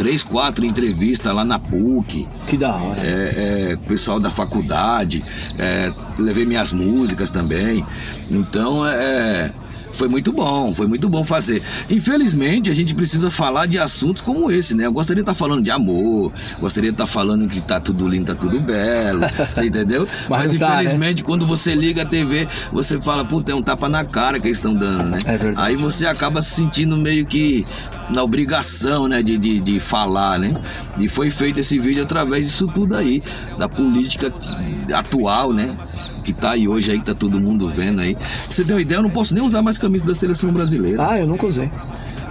três, 0.01 0.23
quatro 0.23 0.65
entrevistas 0.65 1.31
lá 1.31 1.45
na 1.45 1.59
PUC. 1.59 2.27
Que 2.47 2.57
da 2.57 2.73
hora. 2.73 2.99
É, 2.99 3.69
é, 3.71 3.75
com 3.75 3.83
o 3.83 3.87
pessoal 3.87 4.19
da 4.19 4.31
faculdade, 4.31 5.23
é, 5.59 5.93
levei 6.17 6.43
minhas 6.43 6.71
músicas 6.71 7.29
também. 7.29 7.85
Então, 8.27 8.83
é, 8.83 9.51
foi 9.93 10.07
muito 10.07 10.31
bom, 10.31 10.73
foi 10.73 10.87
muito 10.87 11.09
bom 11.09 11.23
fazer. 11.23 11.61
Infelizmente, 11.89 12.69
a 12.69 12.73
gente 12.73 12.93
precisa 12.95 13.29
falar 13.31 13.65
de 13.65 13.79
assuntos 13.79 14.21
como 14.21 14.51
esse, 14.51 14.75
né? 14.75 14.85
Eu 14.85 14.93
gostaria 14.93 15.23
de 15.23 15.29
estar 15.29 15.35
falando 15.35 15.63
de 15.63 15.71
amor, 15.71 16.31
gostaria 16.59 16.91
de 16.91 16.95
estar 16.95 17.07
falando 17.07 17.47
que 17.47 17.61
tá 17.61 17.79
tudo 17.79 18.07
lindo, 18.07 18.25
tá 18.25 18.35
tudo 18.35 18.59
belo, 18.59 19.21
você 19.53 19.65
entendeu? 19.65 20.07
Mas 20.29 20.41
Mas, 20.45 20.53
não 20.53 20.59
tá, 20.59 20.69
né? 20.69 20.75
infelizmente, 20.75 21.23
quando 21.23 21.45
você 21.45 21.75
liga 21.75 22.03
a 22.03 22.05
TV, 22.05 22.47
você 22.71 22.99
fala, 22.99 23.23
puta, 23.25 23.51
é 23.51 23.55
um 23.55 23.61
tapa 23.61 23.87
na 23.87 24.03
cara 24.03 24.39
que 24.39 24.47
eles 24.47 24.57
estão 24.57 24.73
dando, 24.73 25.09
né? 25.09 25.19
É 25.25 25.37
verdade. 25.37 25.67
Aí 25.67 25.75
você 25.75 26.05
acaba 26.05 26.41
se 26.41 26.51
sentindo 26.51 26.97
meio 26.97 27.25
que 27.25 27.65
na 28.09 28.23
obrigação, 28.23 29.07
né, 29.07 29.21
de, 29.23 29.37
de, 29.37 29.59
de 29.59 29.79
falar, 29.79 30.37
né? 30.39 30.53
E 30.99 31.07
foi 31.07 31.29
feito 31.29 31.59
esse 31.59 31.79
vídeo 31.79 32.03
através 32.03 32.45
disso 32.45 32.67
tudo 32.67 32.95
aí, 32.95 33.23
da 33.57 33.69
política 33.69 34.33
atual, 34.93 35.53
né? 35.53 35.75
Que 36.21 36.33
tá 36.33 36.51
aí 36.51 36.67
hoje 36.67 36.91
aí, 36.91 36.99
que 36.99 37.05
tá 37.05 37.13
todo 37.15 37.39
mundo 37.39 37.67
vendo 37.67 37.99
aí. 38.01 38.15
Pra 38.15 38.25
você 38.49 38.63
ter 38.63 38.73
uma 38.73 38.81
ideia, 38.81 38.99
eu 38.99 39.03
não 39.03 39.09
posso 39.09 39.33
nem 39.33 39.43
usar 39.43 39.61
mais 39.61 39.77
camisa 39.77 40.05
da 40.05 40.15
seleção 40.15 40.51
brasileira. 40.51 41.05
Ah, 41.09 41.19
eu 41.19 41.27
nunca 41.27 41.45
usei. 41.45 41.69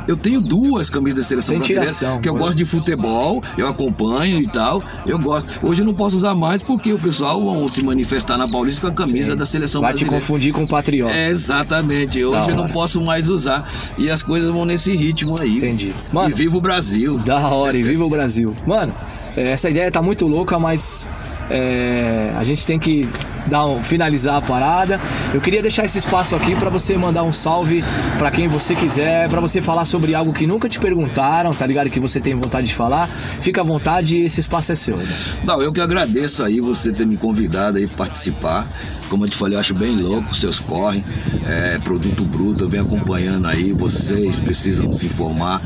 Eu 0.08 0.16
tenho 0.16 0.40
duas 0.40 0.90
camisas 0.90 1.18
da 1.18 1.24
seleção 1.24 1.48
Sem 1.50 1.58
brasileira, 1.58 1.86
tiração, 1.86 2.20
que 2.20 2.28
eu 2.28 2.32
pô. 2.32 2.40
gosto 2.40 2.56
de 2.56 2.64
futebol, 2.64 3.40
eu 3.56 3.68
acompanho 3.68 4.40
e 4.42 4.46
tal, 4.46 4.82
eu 5.06 5.16
gosto. 5.18 5.64
Hoje 5.64 5.82
eu 5.82 5.86
não 5.86 5.94
posso 5.94 6.16
usar 6.16 6.34
mais 6.34 6.62
porque 6.64 6.92
o 6.92 6.98
pessoal 6.98 7.40
vão 7.40 7.70
se 7.70 7.80
manifestar 7.84 8.36
na 8.36 8.48
Paulista 8.48 8.80
com 8.80 8.86
a 8.88 8.92
camisa 8.92 9.36
da 9.36 9.46
seleção 9.46 9.80
Vai 9.82 9.92
te 9.92 9.98
brasileira. 9.98 10.20
confundir 10.20 10.52
com 10.52 10.64
o 10.64 10.66
Patriota. 10.66 11.12
É, 11.14 11.28
exatamente. 11.28 12.24
Hoje 12.24 12.46
Da 12.46 12.52
eu 12.52 12.56
não 12.56 12.66
posso 12.68 13.00
mais 13.02 13.28
usar. 13.28 13.68
E 13.98 14.10
as 14.10 14.20
coisas 14.22 14.50
vão 14.50 14.64
nesse 14.64 14.96
ritmo 14.96 15.36
aí. 15.40 15.58
Entendi. 15.58 15.92
Mano, 16.12 16.30
e 16.30 16.32
viva 16.34 16.56
o 16.56 16.60
Brasil. 16.60 17.16
Da 17.18 17.38
hora, 17.48 17.76
e 17.76 17.82
viva 17.82 18.04
o 18.04 18.10
Brasil. 18.10 18.56
Mano, 18.66 18.92
essa 19.36 19.70
ideia 19.70 19.92
tá 19.92 20.02
muito 20.02 20.26
louca, 20.26 20.58
mas 20.58 21.06
é, 21.50 22.32
a 22.36 22.44
gente 22.44 22.64
tem 22.64 22.78
que 22.78 23.08
dar 23.46 23.66
um, 23.66 23.80
finalizar 23.82 24.36
a 24.36 24.40
parada. 24.42 25.00
Eu 25.34 25.40
queria 25.40 25.60
deixar 25.60 25.84
esse 25.84 25.98
espaço 25.98 26.36
aqui 26.36 26.54
pra 26.54 26.70
você 26.70 26.96
mandar 26.96 27.22
um 27.24 27.32
salve 27.32 27.84
pra 28.16 28.30
quem 28.30 28.48
você 28.48 28.74
quiser, 28.74 29.28
pra 29.28 29.40
você 29.40 29.60
falar 29.60 29.84
sobre 29.84 30.14
algo 30.14 30.32
que 30.32 30.46
nunca 30.46 30.68
te 30.68 30.78
perguntaram, 30.78 31.52
tá 31.52 31.66
ligado? 31.66 31.90
Que 31.90 31.98
você 32.00 32.20
tem 32.20 32.34
vontade 32.34 32.68
de 32.68 32.74
falar. 32.74 33.08
Fica 33.08 33.60
à 33.60 33.64
vontade, 33.64 34.16
esse 34.16 34.40
espaço 34.40 34.72
é 34.72 34.74
seu. 34.74 34.96
né? 34.96 35.06
Não, 35.44 35.60
eu 35.60 35.72
que 35.72 35.80
agradeço 35.80 36.42
aí 36.42 36.60
você 36.60 36.92
ter 36.92 37.06
me 37.06 37.16
convidado 37.16 37.78
aí 37.78 37.86
participar. 37.86 38.66
Como 39.08 39.24
eu 39.24 39.28
te 39.28 39.36
falei, 39.36 39.56
eu 39.56 39.60
acho 39.60 39.74
bem 39.74 39.96
louco, 39.96 40.32
seus 40.36 40.60
correm, 40.60 41.04
é, 41.48 41.78
produto 41.80 42.24
bruto, 42.24 42.62
eu 42.62 42.68
venho 42.68 42.84
acompanhando 42.84 43.48
aí, 43.48 43.72
vocês 43.72 44.38
precisam 44.38 44.92
se 44.92 45.06
informar. 45.06 45.60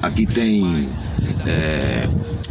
Aqui 0.00 0.24
tem. 0.24 0.88
É, 1.46 2.08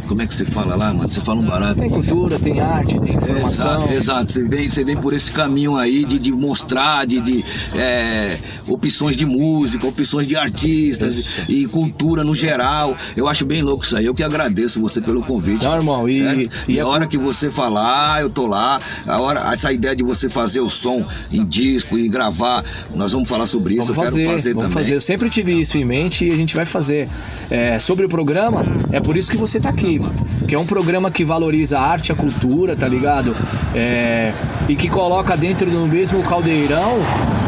como 0.08 0.22
é 0.22 0.26
que 0.26 0.34
você 0.34 0.44
fala 0.46 0.74
lá, 0.74 0.92
mano? 0.92 1.08
Você 1.08 1.20
fala 1.20 1.40
um 1.40 1.46
barato. 1.46 1.80
Tem 1.80 1.90
cultura, 1.90 2.38
tem 2.38 2.60
arte, 2.60 2.98
tem 2.98 3.14
informação. 3.14 3.82
Exato, 3.82 3.92
exato. 3.92 4.32
Você 4.32 4.42
vem, 4.42 4.68
você 4.68 4.82
vem 4.82 4.96
por 4.96 5.12
esse 5.12 5.30
caminho 5.30 5.76
aí 5.76 6.04
de, 6.04 6.18
de 6.18 6.32
mostrar, 6.32 7.06
de, 7.06 7.20
de 7.20 7.44
é, 7.76 8.38
opções 8.66 9.16
de 9.16 9.26
música, 9.26 9.86
opções 9.86 10.26
de 10.26 10.34
artistas 10.36 11.16
Isso. 11.16 11.40
e 11.48 11.66
cultura 11.66 12.24
no 12.24 12.34
geral. 12.34 12.96
Eu 13.16 13.28
acho 13.28 13.44
bem 13.44 13.60
louco 13.62 13.84
isso 13.84 13.96
aí. 13.96 14.06
Eu 14.06 14.14
que 14.14 14.22
agradeço 14.22 14.80
você 14.80 15.00
pelo 15.00 15.22
convite. 15.22 15.64
Não, 15.64 15.76
irmão, 15.76 16.08
e- 16.08 16.18
certo? 16.18 16.50
e 16.68 16.78
e 16.78 16.78
é 16.78 16.82
a 16.82 16.86
hora 16.86 17.06
que 17.06 17.18
você 17.18 17.50
falar, 17.50 18.20
eu 18.22 18.30
tô 18.30 18.46
lá. 18.46 18.80
A 19.06 19.20
hora, 19.20 19.40
essa 19.52 19.72
ideia 19.72 19.94
de 19.94 20.02
você 20.04 20.28
fazer 20.28 20.60
o 20.60 20.68
som 20.68 21.04
em 21.30 21.44
disco 21.44 21.98
e 21.98 22.08
gravar, 22.08 22.64
nós 22.94 23.12
vamos 23.12 23.28
falar 23.28 23.46
sobre 23.46 23.74
isso. 23.74 23.92
Vamos 23.92 23.96
eu 23.96 24.04
fazer, 24.04 24.20
quero 24.20 24.32
fazer 24.32 24.54
vamos 24.54 24.62
também. 24.70 24.84
fazer. 24.84 24.94
Eu 24.96 25.00
sempre 25.00 25.28
tive 25.28 25.60
isso 25.60 25.76
em 25.76 25.84
mente 25.84 26.24
e 26.24 26.30
a 26.30 26.36
gente 26.36 26.54
vai 26.54 26.64
fazer. 26.64 27.08
É, 27.50 27.78
sobre 27.78 28.06
o 28.06 28.08
programa, 28.08 28.64
é 28.92 29.00
por 29.00 29.16
isso 29.16 29.30
que 29.30 29.36
você 29.36 29.58
tá 29.58 29.70
aqui, 29.70 29.97
Que 30.46 30.54
é 30.54 30.58
um 30.58 30.66
programa 30.66 31.10
que 31.10 31.24
valoriza 31.24 31.78
a 31.78 31.82
arte, 31.82 32.12
a 32.12 32.14
cultura, 32.14 32.76
tá 32.76 32.88
ligado? 32.88 33.34
É, 33.74 34.32
e 34.68 34.74
que 34.74 34.88
coloca 34.88 35.36
dentro 35.36 35.70
do 35.70 35.86
mesmo 35.86 36.22
caldeirão 36.22 36.98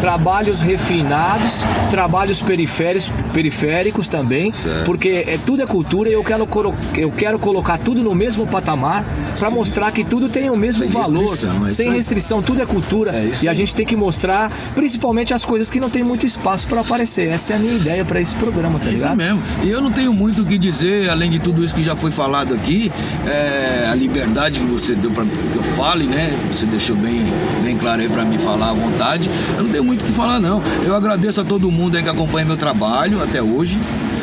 trabalhos 0.01 0.61
refinados, 0.61 1.65
trabalhos 1.91 2.41
periféricos, 2.43 3.13
periféricos 3.33 4.09
também, 4.09 4.53
Certo. 4.53 4.85
porque 4.85 5.25
é, 5.27 5.39
tudo 5.45 5.63
é 5.63 5.67
cultura 5.67 6.09
e 6.09 6.13
eu 6.13 6.25
quero, 6.25 6.49
eu 6.97 7.11
quero 7.11 7.39
colocar 7.39 7.79
tudo 7.79 8.03
no 8.03 8.15
mesmo 8.15 8.47
patamar 8.47 9.05
para 9.39 9.51
mostrar 9.51 9.91
que 9.93 10.05
tudo 10.05 10.29
tem 10.29 10.51
o 10.51 10.57
mesmo 10.57 10.83
Sem 10.83 10.89
valor, 10.89 11.21
restrição, 11.21 11.67
é 11.67 11.69
isso 11.69 11.77
sem 11.77 11.93
restrição, 11.93 12.43
tudo 12.43 12.63
é 12.63 12.67
cultura 12.67 13.13
É 13.13 13.25
isso 13.25 13.45
e 13.45 13.49
a 13.49 13.55
gente 13.55 13.75
tem 13.75 13.85
que 13.87 13.97
mostrar 13.97 14.51
principalmente 14.75 15.35
as 15.35 15.45
coisas 15.45 15.71
que 15.71 15.79
não 15.81 15.91
tem 15.91 16.03
muito 16.03 16.27
espaço 16.27 16.67
para 16.67 16.81
aparecer. 16.81 17.29
Essa 17.29 17.53
é 17.53 17.57
a 17.57 17.59
minha 17.59 17.75
ideia 17.75 18.05
para 18.05 18.21
esse 18.21 18.35
programa, 18.37 18.79
tá 18.79 18.87
Isso 18.91 19.03
ligado? 19.05 19.17
mesmo. 19.17 19.43
E 19.63 19.69
eu 19.71 19.81
não 19.81 19.91
tenho 19.91 20.13
muito 20.13 20.43
o 20.43 20.47
que 20.47 20.57
dizer, 20.59 21.09
além 21.11 21.31
de 21.31 21.39
tudo 21.39 21.63
isso 21.65 21.75
que 21.75 21.83
já 21.83 21.95
foi 21.95 22.11
falado 22.11 22.55
aqui, 22.55 22.91
é, 23.27 23.87
a 23.91 23.95
liberdade 23.95 24.61
que 24.61 24.67
você 24.67 24.95
deu 24.95 25.11
para 25.11 25.25
que 25.25 25.57
eu 25.57 25.63
fale, 25.63 26.07
né? 26.07 26.33
Você 26.51 26.67
deixou 26.67 26.97
bem, 26.97 27.25
bem 27.63 27.77
claro 27.77 28.01
aí 28.01 28.09
para 28.09 28.25
mim 28.25 28.39
falar 28.39 28.71
à 28.71 28.73
vontade. 28.73 29.31
Eu 29.57 29.65
não 29.65 29.71
tenho 29.71 29.85
muito 29.91 30.03
o 30.03 30.05
que 30.05 30.13
falar, 30.13 30.39
não. 30.39 30.63
Eu 30.87 30.95
agradeço 30.95 31.41
a 31.41 31.45
todo 31.45 31.69
mundo 31.69 31.97
aí 31.97 32.03
que 32.05 32.09
acompanha 32.09 32.47
meu 32.47 32.57
trabalho 32.57 33.21
até 33.21 33.43
hoje, 33.43 33.81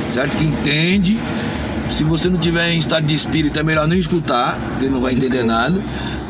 certo? 0.08 0.38
Que 0.38 0.46
entende. 0.46 1.20
Se 1.90 2.06
você 2.06 2.30
não 2.30 2.38
tiver 2.38 2.72
em 2.72 2.80
estado 2.80 3.06
de 3.06 3.14
espírito, 3.14 3.60
é 3.60 3.64
melhor 3.64 3.86
nem 3.86 4.00
escutar, 4.00 4.58
porque 4.70 4.88
não 4.88 5.02
vai 5.02 5.14
entender 5.14 5.44
nada. 5.44 5.82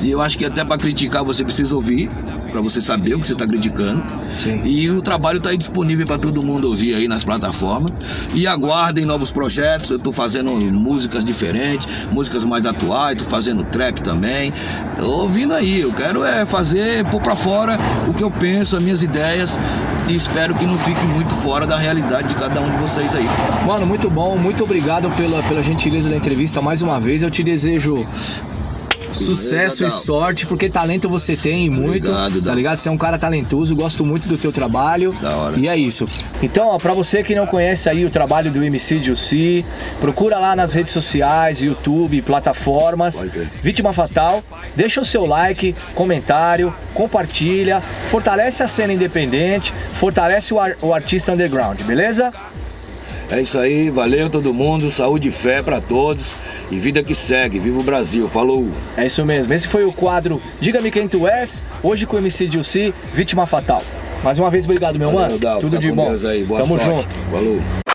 E 0.02 0.10
eu 0.10 0.24
acho 0.24 0.40
que 0.40 0.46
até 0.46 0.66
para 0.66 0.76
criticar 0.80 1.24
você 1.24 1.44
precisa 1.44 1.76
ouvir, 1.76 2.10
para 2.48 2.62
você 2.62 2.82
saber 2.82 3.16
o 3.16 3.20
que 3.20 3.28
você 3.28 3.34
está 3.34 3.48
criticando. 3.48 4.04
Sim. 4.40 4.62
E 4.66 4.90
o 4.90 5.02
trabalho 5.02 5.38
está 5.38 5.50
aí 5.50 5.58
disponível 5.58 6.06
para 6.06 6.18
todo 6.18 6.42
mundo 6.42 6.68
ouvir 6.68 6.96
aí 6.96 7.08
nas 7.08 7.24
plataformas. 7.24 7.92
E 8.34 8.48
aguardem 8.48 9.06
novos 9.06 9.32
projetos. 9.32 9.90
Eu 9.90 9.98
estou 9.98 10.14
fazendo 10.14 10.52
músicas 10.52 11.24
diferentes, 11.24 11.88
músicas 12.12 12.46
mais 12.46 12.66
atuais, 12.66 13.18
estou 13.18 13.30
fazendo 13.30 13.64
trap 13.64 14.02
também. 14.02 14.54
Tô 14.98 15.22
ouvindo 15.22 15.54
aí. 15.54 15.82
Eu 15.82 15.94
quero 15.94 16.24
é 16.24 16.46
fazer, 16.46 17.06
pôr 17.06 17.22
para 17.22 17.36
fora 17.36 17.78
o 18.08 18.14
que 18.14 18.24
eu 18.24 18.32
penso, 18.32 18.78
as 18.78 18.84
minhas 18.84 19.04
ideias. 19.04 19.58
E 20.08 20.16
espero 20.16 20.56
que 20.56 20.66
não 20.66 20.78
fique 20.78 21.06
muito 21.08 21.34
fora 21.34 21.68
da 21.68 21.78
realidade 21.78 22.30
de 22.30 22.36
cada 22.36 22.62
um 22.62 22.70
de 22.70 22.78
vocês 22.78 23.14
aí. 23.14 23.28
Mano, 23.66 23.86
muito 23.86 24.10
bom, 24.10 24.38
muito 24.38 24.64
obrigado 24.64 25.10
pela, 25.18 25.44
pela 25.44 25.62
gentileza 25.62 26.10
da 26.10 26.16
entrevista 26.16 26.62
mais 26.62 26.82
uma 26.82 27.00
vez. 27.00 27.22
Eu 27.22 27.30
te 27.30 27.44
desejo 27.44 28.06
sucesso 29.12 29.86
e 29.86 29.92
sorte, 29.92 30.46
porque 30.46 30.70
talento 30.70 31.08
você 31.10 31.36
tem 31.36 31.66
e 31.66 31.70
muito, 31.70 32.10
Obrigado, 32.12 32.42
tá 32.42 32.54
ligado? 32.54 32.78
Você 32.78 32.90
é 32.90 32.92
um 32.92 32.98
cara 32.98 33.18
talentoso, 33.18 33.76
gosto 33.76 34.06
muito 34.06 34.28
do 34.28 34.38
teu 34.38 34.52
trabalho. 34.52 35.14
Da 35.22 35.36
hora. 35.36 35.58
E 35.58 35.68
é 35.68 35.76
isso. 35.76 36.08
Então, 36.42 36.68
ó, 36.68 36.78
pra 36.78 36.94
você 36.94 37.24
que 37.24 37.34
não 37.36 37.46
conhece 37.48 37.90
aí 37.90 38.04
o 38.06 38.10
trabalho 38.10 38.52
do 38.52 38.64
MC 38.64 39.02
Jussi, 39.02 39.66
procura 40.00 40.38
lá 40.40 40.56
nas 40.56 40.74
redes 40.74 40.92
sociais, 40.94 41.62
YouTube, 41.62 42.22
plataformas. 42.22 43.26
Vítima 43.62 43.94
Fatal, 43.94 44.44
deixa 44.76 45.02
o 45.02 45.06
seu 45.06 45.26
like, 45.26 45.76
comentário, 45.96 46.74
compartilha, 46.94 47.82
fortalece 48.10 48.62
a 48.64 48.68
cena 48.68 48.94
independente, 48.94 49.74
fortalece 49.94 50.54
o, 50.54 50.60
ar- 50.60 50.76
o 50.82 50.94
artista 50.94 51.32
underground, 51.34 51.82
beleza? 51.84 52.32
É 53.30 53.42
isso 53.42 53.60
aí, 53.60 53.90
valeu 53.90 54.30
todo 54.30 54.54
mundo, 54.54 54.90
saúde 54.90 55.28
e 55.28 55.32
fé 55.32 55.62
para 55.62 55.82
todos. 55.82 56.28
E 56.70 56.80
vida 56.80 57.02
que 57.02 57.16
segue, 57.16 57.60
viva 57.60 57.80
o 57.80 57.84
Brasil, 57.84 58.28
falou! 58.28 58.68
É 58.98 59.06
isso 59.06 59.26
mesmo. 59.26 59.54
Esse 59.54 59.68
foi 59.68 59.86
o 59.86 59.94
quadro 59.94 60.42
Diga-me 60.60 60.92
quem 60.92 61.08
tu 61.08 61.28
és, 61.28 61.64
hoje 61.82 62.06
com 62.06 62.16
o 62.16 62.20
MC 62.20 62.48
Dilci, 62.48 62.94
Vítima 63.14 63.46
Fatal. 63.46 63.82
Mais 64.24 64.40
uma 64.40 64.50
vez, 64.50 64.66
obrigado, 64.66 65.00
meu 65.00 65.10
Valeu, 65.12 65.28
mano. 65.28 65.40
Dalton, 65.40 65.62
Tudo 65.62 65.80
de 65.80 65.92
bom. 65.92 66.10
Aí, 66.28 66.46
Tamo 66.46 66.66
sorte. 66.66 66.86
junto. 66.86 67.16
Falou! 67.32 67.87